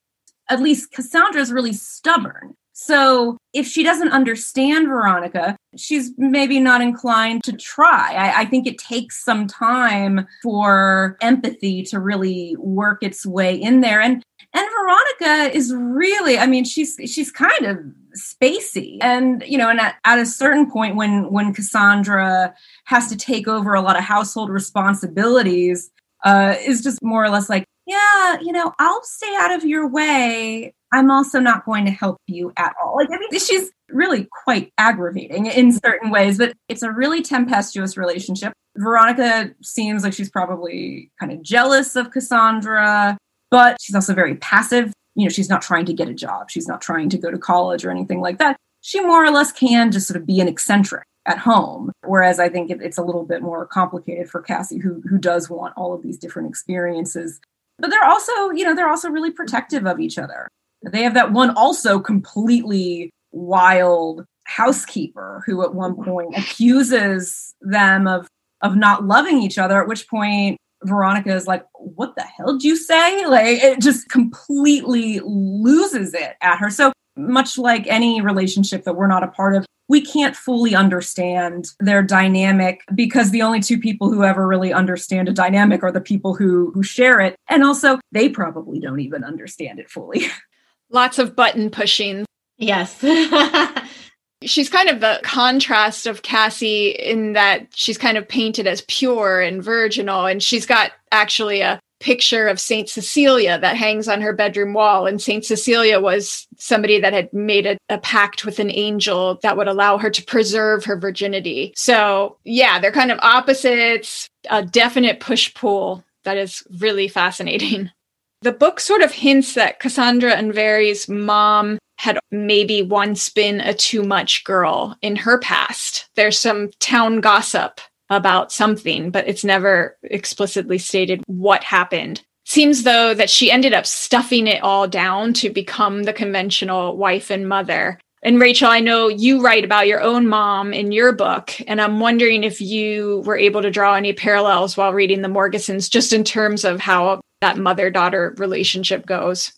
at 0.49 0.60
least 0.60 0.91
Cassandra 0.91 1.39
is 1.39 1.51
really 1.51 1.73
stubborn. 1.73 2.56
So 2.84 3.38
if 3.54 3.67
she 3.67 3.84
doesn't 3.84 4.12
understand 4.12 4.88
Veronica, 4.88 5.56
she's 5.78 6.13
maybe 6.17 6.60
not 6.60 6.82
inclined 6.82 7.44
to 7.44 7.54
try. 7.54 8.15
I, 8.15 8.41
I, 8.41 8.46
think 8.46 8.65
it 8.65 8.80
takes 8.80 9.24
some 9.24 9.46
time 9.46 10.26
for 10.41 11.15
empathy 11.22 11.84
to 11.84 12.00
really 12.00 12.56
work 12.58 13.04
its 13.04 13.24
way 13.24 13.56
in 13.56 13.82
there. 13.82 14.02
And 14.02 14.24
and 14.56 14.67
Veronica 14.82 15.56
is 15.56 15.72
really, 15.76 16.39
I 16.39 16.48
mean, 16.48 16.65
she's 16.65 16.98
she's 17.06 17.32
kind 17.32 17.67
of 17.67 17.78
spacey. 18.17 18.98
And 19.02 19.44
you 19.46 19.60
know, 19.60 19.70
and 19.70 19.80
at, 19.80 19.98
at 20.04 20.17
a 20.17 20.26
certain 20.26 20.70
point 20.70 20.96
when 20.96 21.32
when 21.32 21.54
Cassandra 21.54 22.56
has 22.86 23.10
to 23.10 23.15
take 23.15 23.48
over 23.48 23.76
a 23.76 23.82
lot 23.82 23.96
of 23.96 24.04
household 24.04 24.50
responsibilities, 24.50 25.91
uh, 26.24 26.56
is 26.65 26.82
just 26.82 27.04
more 27.04 27.24
or 27.24 27.30
less 27.30 27.48
like, 27.48 27.65
yeah, 27.86 28.39
you 28.41 28.52
know, 28.52 28.74
I'll 28.80 29.04
stay 29.04 29.36
out 29.38 29.52
of 29.52 29.65
your 29.65 29.88
way. 29.88 30.74
I'm 30.91 31.10
also 31.10 31.39
not 31.39 31.65
going 31.65 31.86
to 31.86 31.91
help 31.91 32.17
you 32.27 32.51
at 32.58 32.73
all. 32.84 32.95
Like, 32.95 33.10
I 33.12 33.17
mean, 33.17 33.39
she's 33.39 33.71
really 33.89 34.27
quite 34.43 34.71
aggravating 34.77 35.45
in 35.45 35.71
certain 35.71 36.12
ways, 36.12 36.38
but 36.38 36.54
it's 36.67 36.84
a 36.84 36.91
really 36.91 37.21
tempestuous 37.21 37.97
relationship. 37.97 38.54
Veronica 38.77 39.51
seems 39.62 40.04
like 40.04 40.13
she's 40.13 40.30
probably 40.30 41.12
kind 41.19 41.32
of 41.32 41.41
jealous 41.41 41.95
of 41.95 42.12
Cassandra, 42.12 43.17
but 43.49 43.77
she's 43.82 43.95
also 43.95 44.13
very 44.13 44.36
passive. 44.36 44.93
You 45.15 45.25
know, 45.25 45.30
she's 45.30 45.49
not 45.49 45.62
trying 45.62 45.86
to 45.86 45.93
get 45.93 46.10
a 46.10 46.13
job, 46.13 46.49
she's 46.49 46.67
not 46.67 46.82
trying 46.82 47.10
to 47.10 47.17
go 47.17 47.32
to 47.32 47.38
college 47.38 47.84
or 47.86 47.91
anything 47.91 48.21
like 48.21 48.38
that. 48.39 48.58
She 48.82 48.99
more 49.01 49.23
or 49.23 49.32
less 49.32 49.51
can 49.51 49.91
just 49.91 50.08
sort 50.08 50.19
of 50.19 50.25
be 50.25 50.39
an 50.39 50.47
eccentric 50.47 51.04
at 51.25 51.38
home. 51.38 51.91
Whereas 52.04 52.39
I 52.39 52.49
think 52.49 52.71
it's 52.71 52.97
a 52.97 53.04
little 53.04 53.25
bit 53.25 53.41
more 53.41 53.65
complicated 53.65 54.30
for 54.30 54.41
Cassie, 54.41 54.80
who 54.80 55.01
who 55.08 55.17
does 55.17 55.49
want 55.49 55.73
all 55.77 55.93
of 55.93 56.01
these 56.01 56.17
different 56.17 56.49
experiences. 56.49 57.39
But 57.77 57.89
they're 57.89 58.06
also, 58.06 58.51
you 58.51 58.63
know, 58.63 58.75
they're 58.75 58.89
also 58.89 59.10
really 59.10 59.32
protective 59.32 59.86
of 59.86 59.99
each 59.99 60.17
other. 60.17 60.49
They 60.84 61.04
have 61.04 61.13
that 61.13 61.32
one 61.32 61.52
also 61.52 62.00
completely 62.00 63.12
wild 63.32 64.26
housekeeper 64.46 65.44
who 65.46 65.63
at 65.63 65.74
one 65.74 65.94
mm-hmm. 65.94 66.04
point 66.04 66.38
accuses 66.38 67.54
them 67.62 68.08
of 68.08 68.28
of 68.62 68.76
not 68.76 69.06
loving 69.06 69.41
each 69.41 69.58
other, 69.58 69.82
at 69.82 69.88
which 69.88 70.08
point 70.08 70.58
Veronica 70.84 71.34
is 71.34 71.48
like, 71.48 71.65
What 71.74 72.15
the 72.15 72.24
hell 72.24 72.54
did 72.54 72.63
you 72.63 72.76
say? 72.76 73.26
Like, 73.26 73.46
it 73.48 73.82
just 73.82 74.10
completely 74.10 75.20
loses 75.24 76.13
it 76.13 76.36
at 76.41 76.58
her. 76.58 76.70
So, 76.70 76.91
much 77.15 77.58
like 77.58 77.88
any 77.88 78.22
relationship 78.22 78.84
that 78.84 78.96
we're 78.96 79.08
not 79.08 79.24
a 79.24 79.28
part 79.28 79.56
of, 79.56 79.65
we 79.88 80.02
can't 80.02 80.36
fully 80.36 80.74
understand 80.74 81.67
their 81.80 82.02
dynamic 82.02 82.82
because 82.96 83.32
the 83.32 83.41
only 83.41 83.60
two 83.60 83.78
people 83.78 84.10
who 84.10 84.24
ever 84.24 84.48
really 84.48 84.72
understand 84.72 85.28
a 85.28 85.34
dynamic 85.34 85.84
are 85.84 85.91
the 85.91 86.00
people 86.00 86.34
who 86.34 86.72
who 86.72 86.82
share 86.82 87.20
it 87.20 87.36
and 87.50 87.62
also 87.62 88.00
they 88.13 88.30
probably 88.30 88.80
don't 88.80 89.02
even 89.02 89.26
understand 89.26 89.80
it 89.80 89.89
fully 89.89 90.22
Lots 90.91 91.19
of 91.19 91.36
button 91.36 91.69
pushing. 91.69 92.25
Yes. 92.58 93.04
she's 94.43 94.69
kind 94.69 94.89
of 94.89 94.99
the 94.99 95.19
contrast 95.23 96.08
of 96.08 96.21
Cassie 96.21 96.89
in 96.89 97.34
that 97.34 97.67
she's 97.75 97.97
kind 97.97 98.17
of 98.17 98.27
painted 98.27 98.67
as 98.67 98.84
pure 98.88 99.41
and 99.41 99.63
virginal, 99.63 100.25
and 100.25 100.41
she's 100.41 100.65
got 100.65 100.91
actually 101.12 101.62
a 101.62 101.80
picture 101.99 102.47
of 102.47 102.60
Saint 102.60 102.89
Cecilia 102.89 103.60
that 103.60 103.77
hangs 103.77 104.08
on 104.08 104.21
her 104.21 104.34
bedroom 104.34 104.73
wall. 104.73 105.06
And 105.06 105.21
Saint 105.21 105.45
Cecilia 105.45 105.99
was 105.99 106.47
somebody 106.58 106.99
that 106.99 107.13
had 107.13 107.32
made 107.32 107.67
a, 107.67 107.77
a, 107.89 107.99
pact 107.99 108.43
with 108.43 108.58
an 108.60 108.71
angel 108.71 109.39
that 109.43 109.56
would 109.56 109.67
allow 109.67 109.99
her 109.99 110.10
to 110.10 110.25
preserve 110.25 110.84
her 110.86 110.97
virginity. 110.97 111.73
So, 111.75 112.38
yeah, 112.43 112.80
they're 112.80 112.91
kind 112.91 113.12
of 113.12 113.19
opposites, 113.21 114.27
a 114.49 114.65
definite 114.65 115.19
push 115.19 115.54
pull 115.54 116.04
that 116.23 116.38
is 116.38 116.63
really 116.80 117.08
fascinating. 117.08 117.91
The 118.43 118.51
book 118.51 118.80
sort 118.80 119.01
of 119.01 119.12
hints 119.12 119.54
that 119.54 119.80
Cassandra 119.80 120.34
and 120.34 120.51
Very's 120.51 121.08
mom 121.08 121.77
had 121.99 122.17
maybe 122.32 122.82
once 122.82 123.30
been 123.30 123.62
a 123.62 123.75
too 123.75 124.01
much 124.01 124.43
girl 124.43 124.97
in 125.04 125.15
her 125.17 125.38
past. 125.38 126.10
There's 126.15 126.39
some 126.39 126.71
town 126.80 127.21
gossip 127.21 127.80
about 128.10 128.51
something, 128.51 129.12
but 129.12 129.27
it's 129.27 129.43
never 129.43 129.95
explicitly 130.01 130.80
stated 130.80 131.23
what 131.27 131.63
happened. 131.63 132.23
Seems 132.45 132.82
though 132.82 133.13
that 133.13 133.30
she 133.30 133.51
ended 133.51 133.73
up 133.73 133.86
stuffing 133.86 134.47
it 134.47 134.63
all 134.63 134.88
down 134.88 135.34
to 135.36 135.51
become 135.51 136.04
the 136.04 136.12
conventional 136.12 136.97
wife 136.97 137.30
and 137.30 137.47
mother. 137.47 137.99
And 138.23 138.41
Rachel, 138.41 138.69
I 138.69 138.80
know 138.80 139.08
you 139.08 139.41
write 139.41 139.63
about 139.63 139.88
your 139.88 140.01
own 140.01 140.27
mom 140.27 140.73
in 140.73 140.91
your 140.91 141.12
book, 141.12 141.54
and 141.67 141.80
I'm 141.80 141.99
wondering 141.99 142.43
if 142.43 142.60
you 142.60 143.21
were 143.25 143.38
able 143.38 143.62
to 143.62 143.71
draw 143.71 143.93
any 143.93 144.13
parallels 144.13 144.75
while 144.75 144.93
reading 144.93 145.21
the 145.21 145.27
Morgesons, 145.27 145.89
just 145.89 146.12
in 146.12 146.23
terms 146.23 146.65
of 146.65 146.80
how 146.80 147.21
that 147.41 147.58
mother 147.58 147.89
daughter 147.89 148.34
relationship 148.38 149.06
goes? 149.06 149.54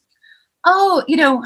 Oh, 0.65 1.03
you 1.07 1.17
know, 1.17 1.43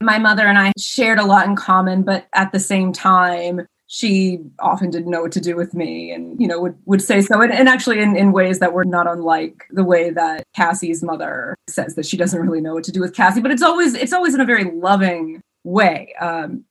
my 0.00 0.18
mother 0.18 0.46
and 0.46 0.58
I 0.58 0.72
shared 0.78 1.18
a 1.18 1.24
lot 1.24 1.46
in 1.46 1.56
common, 1.56 2.02
but 2.02 2.26
at 2.34 2.52
the 2.52 2.60
same 2.60 2.92
time, 2.92 3.66
she 3.86 4.40
often 4.58 4.90
didn't 4.90 5.10
know 5.10 5.22
what 5.22 5.32
to 5.32 5.40
do 5.40 5.54
with 5.54 5.74
me 5.74 6.10
and 6.10 6.40
you 6.40 6.48
know 6.48 6.60
would, 6.60 6.76
would 6.86 7.02
say 7.02 7.20
so 7.20 7.40
and, 7.40 7.52
and 7.52 7.68
actually 7.68 8.00
in, 8.00 8.16
in 8.16 8.32
ways 8.32 8.58
that 8.58 8.72
were 8.72 8.84
not 8.84 9.06
unlike 9.06 9.66
the 9.70 9.84
way 9.84 10.10
that 10.10 10.42
cassie's 10.54 11.02
mother 11.02 11.54
says 11.68 11.94
that 11.94 12.06
she 12.06 12.16
doesn't 12.16 12.40
really 12.40 12.60
know 12.60 12.74
what 12.74 12.82
to 12.82 12.90
do 12.90 13.00
with 13.00 13.14
cassie 13.14 13.40
but 13.40 13.50
it's 13.50 13.62
always 13.62 13.94
it's 13.94 14.12
always 14.12 14.34
in 14.34 14.40
a 14.40 14.44
very 14.44 14.64
loving 14.64 15.40
way 15.64 16.14
um, 16.20 16.64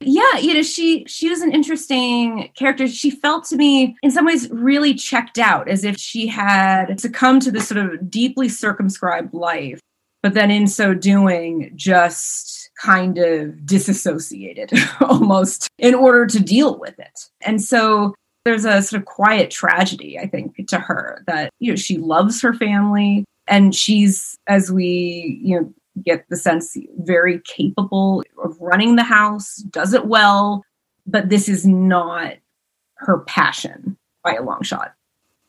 yeah 0.00 0.38
you 0.38 0.54
know 0.54 0.62
she 0.62 1.04
she 1.06 1.28
was 1.28 1.42
an 1.42 1.52
interesting 1.52 2.50
character. 2.54 2.88
She 2.88 3.10
felt 3.10 3.44
to 3.46 3.56
me 3.56 3.96
in 4.02 4.10
some 4.10 4.26
ways 4.26 4.50
really 4.50 4.94
checked 4.94 5.38
out 5.38 5.68
as 5.68 5.84
if 5.84 5.96
she 5.98 6.26
had 6.26 7.00
succumbed 7.00 7.42
to 7.42 7.50
this 7.50 7.68
sort 7.68 7.78
of 7.78 8.10
deeply 8.10 8.48
circumscribed 8.48 9.34
life 9.34 9.80
but 10.22 10.34
then 10.34 10.50
in 10.50 10.66
so 10.66 10.94
doing 10.94 11.72
just 11.74 12.70
kind 12.80 13.18
of 13.18 13.64
disassociated 13.64 14.72
almost 15.00 15.68
in 15.78 15.94
order 15.94 16.26
to 16.26 16.40
deal 16.40 16.78
with 16.78 16.98
it. 16.98 17.20
And 17.42 17.62
so 17.62 18.14
there's 18.44 18.64
a 18.64 18.82
sort 18.82 19.00
of 19.00 19.06
quiet 19.06 19.50
tragedy 19.50 20.18
i 20.18 20.26
think 20.26 20.66
to 20.66 20.78
her 20.78 21.22
that 21.26 21.50
you 21.58 21.70
know 21.70 21.76
she 21.76 21.98
loves 21.98 22.40
her 22.40 22.54
family 22.54 23.22
and 23.46 23.74
she's 23.74 24.34
as 24.46 24.72
we 24.72 25.38
you 25.42 25.60
know 25.60 25.74
get 26.04 26.24
the 26.28 26.36
sense 26.36 26.76
very 26.98 27.40
capable 27.44 28.22
of 28.42 28.56
running 28.60 28.96
the 28.96 29.02
house, 29.02 29.56
does 29.56 29.94
it 29.94 30.06
well, 30.06 30.64
but 31.06 31.28
this 31.28 31.48
is 31.48 31.66
not 31.66 32.34
her 32.96 33.20
passion 33.20 33.96
by 34.22 34.34
a 34.34 34.42
long 34.42 34.62
shot. 34.62 34.94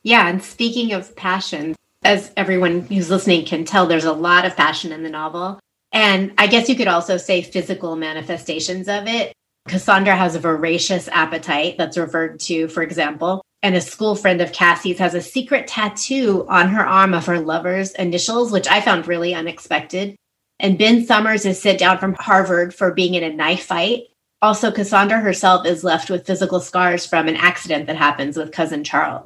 Yeah, 0.04 0.28
and 0.28 0.44
speaking 0.44 0.94
of 0.94 1.16
passion, 1.16 1.76
as 2.04 2.32
everyone 2.36 2.82
who's 2.82 3.10
listening 3.10 3.46
can 3.46 3.66
tell, 3.66 3.86
there's 3.86 4.06
a 4.06 4.14
lot 4.14 4.46
of 4.46 4.56
passion 4.56 4.92
in 4.92 5.04
the 5.04 5.10
novel. 5.10 5.60
And 5.92 6.34
I 6.38 6.48
guess 6.48 6.70
you 6.70 6.76
could 6.76 6.88
also 6.88 7.18
say 7.18 7.42
physical 7.42 7.96
manifestations 7.96 8.88
of 8.88 9.08
it. 9.08 9.34
Cassandra 9.68 10.16
has 10.16 10.36
a 10.36 10.40
voracious 10.40 11.08
appetite 11.10 11.78
that's 11.78 11.98
referred 11.98 12.40
to, 12.42 12.68
for 12.70 12.82
example, 12.82 13.44
and 13.62 13.76
a 13.76 13.82
school 13.82 14.16
friend 14.16 14.42
of 14.42 14.52
Cassie's 14.52 14.98
has 14.98 15.14
a 15.14 15.22
secret 15.22 15.68
tattoo 15.68 16.48
on 16.50 16.70
her 16.70 16.86
arm 16.86 17.14
of 17.14 17.28
her 17.28 17.40
lover's 17.40 17.92
initials, 17.92 18.52
which 18.52 18.68
I 18.68 18.82
found 18.82 19.08
really 19.08 19.36
unexpected. 19.36 20.16
And 20.62 20.78
Ben 20.78 21.04
Somers 21.04 21.44
is 21.44 21.60
sent 21.60 21.80
down 21.80 21.98
from 21.98 22.14
Harvard 22.14 22.74
for 22.74 22.94
being 22.94 23.16
in 23.16 23.24
a 23.24 23.34
knife 23.34 23.66
fight. 23.66 24.04
Also, 24.44 24.72
Cassandra 24.72 25.20
herself 25.20 25.66
is 25.66 25.84
left 25.84 26.10
with 26.10 26.26
physical 26.26 26.60
scars 26.60 27.04
from 27.04 27.28
an 27.28 27.36
accident 27.36 27.88
that 27.88 27.96
happens 27.96 28.38
with 28.38 28.52
cousin 28.52 28.84
Charles. 28.84 29.26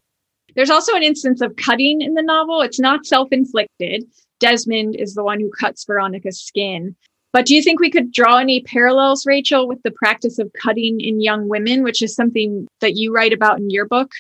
There's 0.56 0.70
also 0.70 0.96
an 0.96 1.04
instance 1.04 1.42
of 1.42 1.58
cutting 1.58 2.02
in 2.02 2.14
the 2.14 2.22
novel. 2.22 2.62
It's 2.62 2.80
not 2.80 3.06
self 3.06 3.28
inflicted. 3.34 4.06
Desmond 4.40 4.96
is 4.96 5.14
the 5.14 5.24
one 5.24 5.42
who 5.42 5.52
cuts 5.52 5.84
Veronica's 5.84 6.40
skin. 6.40 6.96
But 7.34 7.46
do 7.46 7.54
you 7.54 7.62
think 7.62 7.82
we 7.82 7.92
could 7.92 8.14
draw 8.14 8.38
any 8.38 8.62
parallels, 8.62 9.26
Rachel, 9.26 9.68
with 9.68 9.84
the 9.84 9.92
practice 9.92 10.40
of 10.40 10.54
cutting 10.54 11.02
in 11.02 11.20
young 11.20 11.50
women, 11.50 11.84
which 11.84 12.02
is 12.02 12.16
something 12.16 12.66
that 12.80 12.96
you 12.96 13.14
write 13.14 13.34
about 13.34 13.60
in 13.60 13.70
your 13.70 13.86
book? 13.86 14.12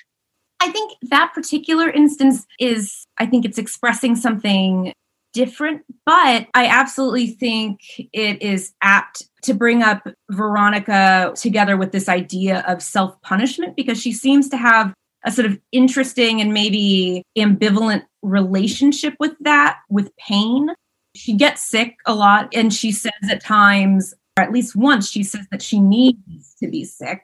I 0.59 0.69
think 0.69 0.93
that 1.03 1.31
particular 1.33 1.89
instance 1.89 2.45
is, 2.59 3.05
I 3.17 3.25
think 3.25 3.45
it's 3.45 3.57
expressing 3.57 4.17
something 4.17 4.91
different, 5.35 5.83
but 6.05 6.47
I 6.55 6.65
absolutely 6.65 7.27
think 7.27 7.81
it 8.13 8.41
is 8.41 8.73
apt 8.81 9.23
to 9.43 9.53
bring 9.53 9.83
up 9.83 10.07
Veronica 10.31 11.33
together 11.35 11.75
with 11.77 11.91
this 11.91 12.09
idea 12.09 12.63
of 12.67 12.81
self 12.81 13.21
punishment 13.21 13.75
because 13.75 14.01
she 14.01 14.13
seems 14.13 14.49
to 14.49 14.57
have 14.57 14.93
a 15.25 15.31
sort 15.31 15.45
of 15.45 15.59
interesting 15.71 16.39
and 16.39 16.53
maybe 16.53 17.21
ambivalent 17.37 18.03
relationship 18.21 19.13
with 19.19 19.33
that, 19.41 19.79
with 19.89 20.15
pain. 20.15 20.69
She 21.15 21.33
gets 21.33 21.65
sick 21.65 21.97
a 22.05 22.15
lot, 22.15 22.49
and 22.53 22.73
she 22.73 22.91
says 22.91 23.11
at 23.29 23.43
times, 23.43 24.13
or 24.37 24.43
at 24.43 24.53
least 24.53 24.75
once, 24.75 25.09
she 25.09 25.23
says 25.23 25.45
that 25.51 25.61
she 25.61 25.79
needs 25.79 26.55
to 26.61 26.67
be 26.69 26.85
sick. 26.85 27.21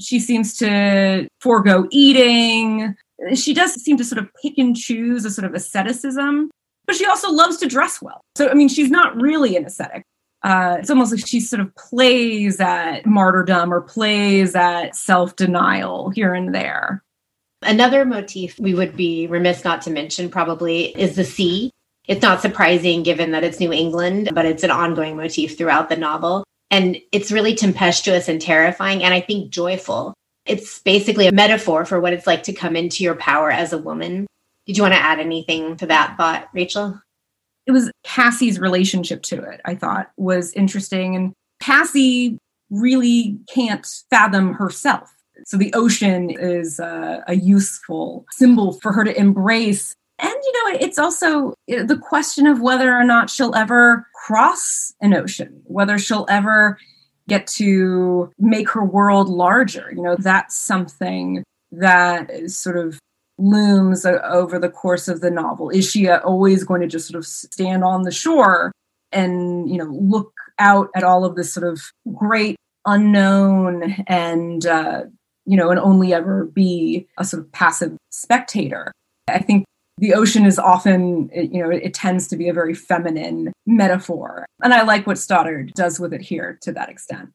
She 0.00 0.18
seems 0.18 0.56
to 0.58 1.28
forego 1.40 1.86
eating. 1.90 2.96
She 3.34 3.54
does 3.54 3.74
seem 3.74 3.96
to 3.98 4.04
sort 4.04 4.20
of 4.20 4.28
pick 4.42 4.58
and 4.58 4.76
choose 4.76 5.24
a 5.24 5.30
sort 5.30 5.44
of 5.44 5.54
asceticism 5.54 6.50
but 6.86 6.96
she 6.96 7.06
also 7.06 7.30
loves 7.30 7.56
to 7.58 7.66
dress 7.66 8.00
well. 8.02 8.20
So, 8.36 8.48
I 8.48 8.54
mean, 8.54 8.68
she's 8.68 8.90
not 8.90 9.20
really 9.20 9.56
an 9.56 9.64
ascetic. 9.64 10.04
uh, 10.42 10.76
it's 10.78 10.90
almost 10.90 11.12
like 11.12 11.26
she 11.26 11.40
sort 11.40 11.60
of 11.60 11.74
plays 11.76 12.60
at 12.60 13.06
martyrdom 13.06 13.72
or 13.72 13.80
plays 13.80 14.54
at 14.56 14.96
self 14.96 15.36
denial 15.36 16.10
here 16.10 16.34
and 16.34 16.54
there. 16.54 17.02
Another 17.62 18.04
motif 18.04 18.58
we 18.58 18.74
would 18.74 18.96
be 18.96 19.28
remiss 19.28 19.62
not 19.64 19.82
to 19.82 19.90
mention 19.90 20.28
probably 20.28 20.86
is 20.98 21.14
the 21.14 21.24
sea. 21.24 21.70
It's 22.08 22.22
not 22.22 22.40
surprising 22.42 23.04
given 23.04 23.30
that 23.30 23.44
it's 23.44 23.60
New 23.60 23.72
England, 23.72 24.30
but 24.34 24.44
it's 24.44 24.64
an 24.64 24.72
ongoing 24.72 25.16
motif 25.16 25.56
throughout 25.56 25.88
the 25.88 25.96
novel. 25.96 26.42
And 26.72 26.96
it's 27.12 27.30
really 27.30 27.54
tempestuous 27.54 28.28
and 28.28 28.40
terrifying, 28.40 29.04
and 29.04 29.14
I 29.14 29.20
think 29.20 29.50
joyful. 29.52 30.14
It's 30.44 30.80
basically 30.80 31.28
a 31.28 31.32
metaphor 31.32 31.84
for 31.84 32.00
what 32.00 32.14
it's 32.14 32.26
like 32.26 32.42
to 32.44 32.52
come 32.52 32.74
into 32.74 33.04
your 33.04 33.14
power 33.14 33.50
as 33.52 33.72
a 33.72 33.78
woman. 33.78 34.26
Did 34.66 34.76
you 34.76 34.82
want 34.82 34.94
to 34.94 35.00
add 35.00 35.18
anything 35.18 35.76
to 35.76 35.86
that 35.86 36.16
thought, 36.16 36.48
Rachel? 36.52 37.00
It 37.66 37.72
was 37.72 37.90
Cassie's 38.04 38.58
relationship 38.58 39.22
to 39.24 39.42
it, 39.42 39.60
I 39.64 39.74
thought 39.74 40.10
was 40.16 40.52
interesting. 40.52 41.14
And 41.14 41.32
Cassie 41.60 42.38
really 42.70 43.38
can't 43.52 43.86
fathom 44.10 44.54
herself. 44.54 45.12
So 45.44 45.56
the 45.56 45.72
ocean 45.74 46.30
is 46.30 46.78
a, 46.78 47.22
a 47.26 47.34
useful 47.34 48.24
symbol 48.32 48.78
for 48.80 48.92
her 48.92 49.04
to 49.04 49.18
embrace. 49.18 49.94
And, 50.18 50.30
you 50.30 50.52
know, 50.52 50.78
it's 50.80 50.98
also 50.98 51.54
eh, 51.68 51.82
the 51.82 51.98
question 51.98 52.46
of 52.46 52.60
whether 52.60 52.94
or 52.94 53.04
not 53.04 53.30
she'll 53.30 53.54
ever 53.54 54.06
cross 54.14 54.92
an 55.00 55.14
ocean, 55.14 55.60
whether 55.64 55.98
she'll 55.98 56.26
ever 56.28 56.78
get 57.28 57.46
to 57.46 58.30
make 58.38 58.68
her 58.70 58.84
world 58.84 59.28
larger. 59.28 59.92
You 59.94 60.02
know, 60.02 60.16
that's 60.16 60.56
something 60.56 61.42
that 61.72 62.30
is 62.30 62.58
sort 62.58 62.76
of 62.76 62.98
looms 63.38 64.04
over 64.06 64.58
the 64.58 64.68
course 64.68 65.08
of 65.08 65.20
the 65.20 65.30
novel. 65.30 65.70
Is 65.70 65.90
she 65.90 66.08
uh, 66.08 66.20
always 66.20 66.64
going 66.64 66.80
to 66.80 66.86
just 66.86 67.08
sort 67.08 67.18
of 67.18 67.26
stand 67.26 67.84
on 67.84 68.02
the 68.02 68.12
shore 68.12 68.72
and, 69.10 69.68
you 69.70 69.78
know, 69.78 69.96
look 70.00 70.32
out 70.58 70.88
at 70.94 71.04
all 71.04 71.24
of 71.24 71.36
this 71.36 71.52
sort 71.52 71.66
of 71.66 71.80
great 72.14 72.56
unknown 72.86 74.04
and, 74.06 74.66
uh, 74.66 75.02
you 75.44 75.56
know, 75.56 75.70
and 75.70 75.80
only 75.80 76.12
ever 76.12 76.46
be 76.46 77.06
a 77.18 77.24
sort 77.24 77.42
of 77.42 77.52
passive 77.52 77.96
spectator? 78.10 78.92
I 79.28 79.38
think 79.38 79.64
the 79.98 80.14
ocean 80.14 80.46
is 80.46 80.58
often, 80.58 81.30
you 81.32 81.62
know, 81.62 81.70
it, 81.70 81.82
it 81.84 81.94
tends 81.94 82.26
to 82.28 82.36
be 82.36 82.48
a 82.48 82.54
very 82.54 82.74
feminine 82.74 83.52
metaphor. 83.66 84.46
And 84.62 84.72
I 84.72 84.82
like 84.82 85.06
what 85.06 85.18
Stoddard 85.18 85.72
does 85.74 86.00
with 86.00 86.12
it 86.12 86.22
here 86.22 86.58
to 86.62 86.72
that 86.72 86.88
extent. 86.88 87.30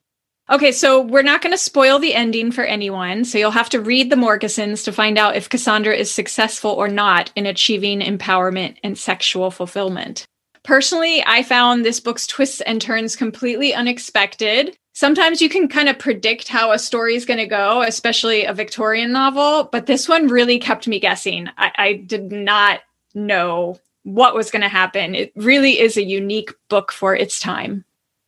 Okay, 0.50 0.72
so 0.72 1.02
we're 1.02 1.24
not 1.24 1.42
going 1.42 1.52
to 1.52 1.58
spoil 1.58 2.00
the 2.00 2.16
ending 2.16 2.54
for 2.54 2.64
anyone. 2.64 3.26
So 3.26 3.38
you'll 3.38 3.52
have 3.52 3.70
to 3.72 3.82
read 3.82 4.10
the 4.10 4.16
Morgesons 4.16 4.86
to 4.86 4.94
find 4.94 5.18
out 5.18 5.36
if 5.36 5.50
Cassandra 5.50 5.94
is 5.94 6.10
successful 6.10 6.72
or 6.72 6.88
not 6.88 7.32
in 7.36 7.46
achieving 7.46 8.00
empowerment 8.00 8.78
and 8.82 8.98
sexual 8.98 9.52
fulfillment. 9.52 10.26
Personally, 10.64 11.22
I 11.26 11.44
found 11.44 11.84
this 11.84 12.00
book's 12.00 12.26
twists 12.26 12.62
and 12.62 12.82
turns 12.82 13.16
completely 13.16 13.74
unexpected. 13.74 14.78
Sometimes 14.94 15.42
you 15.42 15.50
can 15.50 15.68
kind 15.68 15.90
of 15.90 16.00
predict 16.00 16.48
how 16.48 16.72
a 16.72 16.80
story 16.80 17.16
is 17.16 17.26
going 17.26 17.40
to 17.40 17.46
go, 17.46 17.82
especially 17.82 18.46
a 18.46 18.54
Victorian 18.54 19.12
novel, 19.12 19.66
but 19.66 19.86
this 19.86 20.08
one 20.08 20.28
really 20.28 20.60
kept 20.60 20.88
me 20.88 21.00
guessing. 21.00 21.50
I, 21.58 21.72
I 21.76 21.94
did 21.94 22.32
not 22.32 22.82
know 23.14 23.80
what 24.04 24.34
was 24.34 24.50
going 24.50 24.62
to 24.62 24.70
happen. 24.70 25.14
It 25.14 25.34
really 25.36 25.80
is 25.80 25.98
a 25.98 26.04
unique 26.04 26.52
book 26.70 26.94
for 26.94 27.14
its 27.16 27.40
time. 27.40 27.84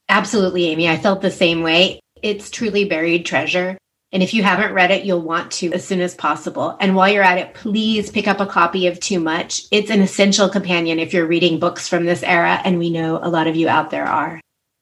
Absolutely, 0.09 0.65
Amy. 0.65 0.89
I 0.89 0.97
felt 0.97 1.21
the 1.21 1.31
same 1.31 1.61
way. 1.61 2.01
It's 2.21 2.49
truly 2.49 2.85
buried 2.85 3.25
treasure. 3.25 3.77
And 4.11 4.23
if 4.23 4.33
you 4.33 4.41
haven't 4.41 4.73
read 4.73 4.89
it, 4.89 5.05
you'll 5.05 5.21
want 5.21 5.51
to 5.53 5.71
as 5.71 5.85
soon 5.85 6.01
as 6.01 6.15
possible. 6.15 6.75
And 6.79 6.95
while 6.95 7.09
you're 7.09 7.23
at 7.23 7.37
it, 7.37 7.53
please 7.53 8.09
pick 8.09 8.27
up 8.27 8.39
a 8.39 8.45
copy 8.47 8.87
of 8.87 8.99
Too 8.99 9.19
Much. 9.19 9.63
It's 9.71 9.91
an 9.91 10.01
essential 10.01 10.49
companion 10.49 10.97
if 10.97 11.13
you're 11.13 11.27
reading 11.27 11.59
books 11.59 11.87
from 11.87 12.05
this 12.05 12.23
era, 12.23 12.59
and 12.63 12.79
we 12.79 12.89
know 12.89 13.19
a 13.21 13.29
lot 13.29 13.45
of 13.45 13.55
you 13.55 13.69
out 13.69 13.91
there 13.91 14.05
are. 14.05 14.41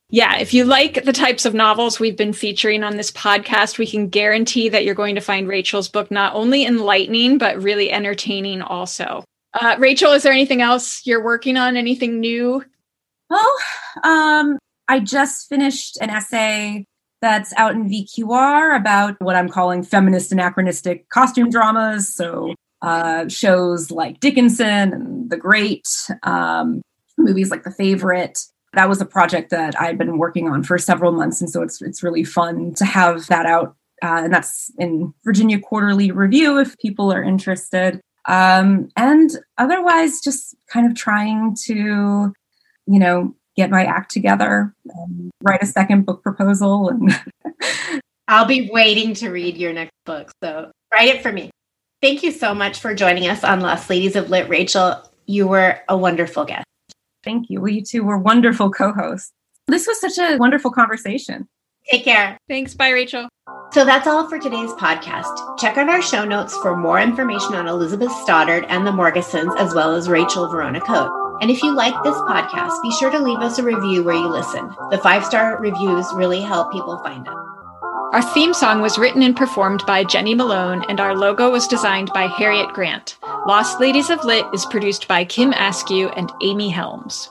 Yeah, 0.10 0.38
if 0.38 0.54
you 0.54 0.64
like 0.64 1.04
the 1.04 1.12
types 1.12 1.46
of 1.46 1.54
novels 1.54 2.00
we've 2.00 2.16
been 2.16 2.32
featuring 2.32 2.82
on 2.84 2.96
this 2.96 3.12
podcast, 3.12 3.78
we 3.78 3.86
can 3.86 4.08
guarantee 4.08 4.70
that 4.70 4.86
you're 4.86 4.96
going 4.96 5.16
to 5.16 5.22
find 5.22 5.50
Rachel's 5.50 5.90
book 5.90 6.10
not 6.10 6.34
only 6.34 6.66
enlightening, 6.66 7.38
but 7.38 7.62
really 7.62 7.92
entertaining 7.92 8.62
also. 8.62 9.26
Uh, 9.54 9.76
Rachel, 9.78 10.14
is 10.14 10.24
there 10.24 10.32
anything 10.32 10.62
else 10.62 11.06
you're 11.06 11.24
working 11.24 11.58
on? 11.58 11.76
Anything 11.76 12.22
new? 12.22 12.64
Well, 13.30 13.54
um, 14.06 14.58
I 14.88 15.02
just 15.02 15.50
finished 15.50 15.98
an 16.00 16.10
essay 16.10 16.86
that's 17.22 17.54
out 17.58 17.74
in 17.74 17.90
VQR 17.90 18.76
about 18.76 19.16
what 19.20 19.36
I'm 19.36 19.50
calling 19.50 19.84
feminist 19.84 20.32
anachronistic 20.32 21.10
costume 21.10 21.50
dramas. 21.50 22.14
So 22.14 22.54
uh, 22.82 23.28
shows 23.28 23.92
like 23.92 24.20
Dickinson 24.20 24.94
and 24.94 25.30
The 25.30 25.38
Great, 25.38 25.88
um, 26.24 26.82
movies 27.18 27.50
like 27.50 27.64
The 27.64 27.72
Favorite. 27.72 28.40
That 28.74 28.90
was 28.90 29.02
a 29.02 29.06
project 29.06 29.50
that 29.50 29.80
I'd 29.80 29.98
been 29.98 30.18
working 30.18 30.48
on 30.48 30.64
for 30.64 30.78
several 30.78 31.12
months, 31.12 31.42
and 31.42 31.50
so 31.50 31.64
it's 31.64 31.82
it's 31.82 32.04
really 32.04 32.24
fun 32.24 32.74
to 32.76 32.86
have 32.86 33.28
that 33.28 33.46
out. 33.46 33.76
Uh, 34.04 34.22
and 34.26 34.34
that's 34.34 34.72
in 34.78 35.12
Virginia 35.24 35.60
Quarterly 35.60 36.12
Review 36.12 36.60
if 36.60 36.78
people 36.78 37.12
are 37.12 37.24
interested. 37.24 38.00
Um, 38.28 38.90
and 38.96 39.32
otherwise, 39.58 40.20
just 40.22 40.56
kind 40.72 40.86
of 40.86 40.96
trying 40.96 41.56
to, 41.66 42.34
you 42.86 43.00
know, 43.00 43.34
get 43.58 43.70
my 43.70 43.84
act 43.84 44.12
together, 44.12 44.74
um, 44.98 45.32
write 45.42 45.62
a 45.62 45.66
second 45.66 46.06
book 46.06 46.24
proposal, 46.24 46.90
and 46.90 47.20
I'll 48.28 48.46
be 48.46 48.70
waiting 48.72 49.14
to 49.16 49.30
read 49.30 49.58
your 49.58 49.74
next 49.74 49.96
book. 50.06 50.32
So 50.44 50.72
write 50.94 51.10
it 51.10 51.22
for 51.22 51.32
me. 51.32 51.50
Thank 52.02 52.24
you 52.24 52.32
so 52.32 52.54
much 52.54 52.80
for 52.80 52.94
joining 52.94 53.28
us 53.28 53.44
on 53.44 53.60
Lost 53.60 53.90
Ladies 53.90 54.16
of 54.16 54.30
Lit, 54.30 54.48
Rachel. 54.48 55.02
You 55.26 55.48
were 55.48 55.80
a 55.90 55.98
wonderful 55.98 56.46
guest. 56.46 56.66
Thank 57.24 57.50
you. 57.50 57.60
Well, 57.60 57.72
you 57.72 57.84
two 57.84 58.04
were 58.04 58.18
wonderful 58.18 58.70
co-hosts. 58.70 59.32
This 59.68 59.88
was 59.88 60.00
such 60.00 60.18
a 60.18 60.38
wonderful 60.38 60.72
conversation. 60.72 61.48
Take 61.90 62.04
care. 62.04 62.38
Thanks. 62.48 62.74
Bye, 62.74 62.90
Rachel. 62.90 63.28
So 63.72 63.86
that's 63.86 64.08
all 64.08 64.30
for 64.30 64.40
today's 64.40 64.72
podcast. 64.72 65.58
Check 65.58 65.78
out 65.78 65.90
our 65.90 66.02
show 66.02 66.26
notes 66.26 66.56
for 66.58 66.76
more 66.76 67.00
information 67.00 67.56
on 67.56 67.68
Elizabeth 67.68 68.12
Stoddard 68.12 68.66
and 68.70 68.86
the 68.86 68.92
Morgesons, 68.92 69.58
as 69.58 69.74
well 69.74 69.94
as 69.94 70.08
Rachel 70.08 70.48
Vorona 70.48 70.82
Cote. 70.82 71.27
And 71.42 71.52
if 71.52 71.62
you 71.62 71.76
like 71.76 71.96
this 72.04 72.16
podcast, 72.16 72.82
be 72.82 72.92
sure 72.92 73.12
to 73.12 73.20
leave 73.20 73.40
us 73.40 73.60
a 73.60 73.64
review 73.64 74.04
where 74.04 74.16
you 74.16 74.28
listen. 74.28 74.76
The 74.90 74.98
five 74.98 75.26
star 75.26 75.60
reviews 75.60 76.06
really 76.14 76.42
help 76.42 76.72
people 76.72 76.98
find 77.04 77.28
us. 77.28 77.36
Our 78.14 78.22
theme 78.34 78.54
song 78.54 78.82
was 78.82 78.98
written 78.98 79.22
and 79.22 79.36
performed 79.36 79.84
by 79.86 80.06
Jenny 80.06 80.34
Malone, 80.34 80.84
and 80.88 81.00
our 81.00 81.16
logo 81.16 81.52
was 81.52 81.68
designed 81.68 82.10
by 82.14 82.28
Harriet 82.28 82.70
Grant. 82.70 83.18
Lost 83.46 83.82
Ladies 83.82 84.10
of 84.10 84.24
Lit 84.24 84.46
is 84.54 84.66
produced 84.66 85.08
by 85.08 85.26
Kim 85.26 85.52
Askew 85.54 86.10
and 86.10 86.32
Amy 86.42 86.70
Helms. 86.70 87.30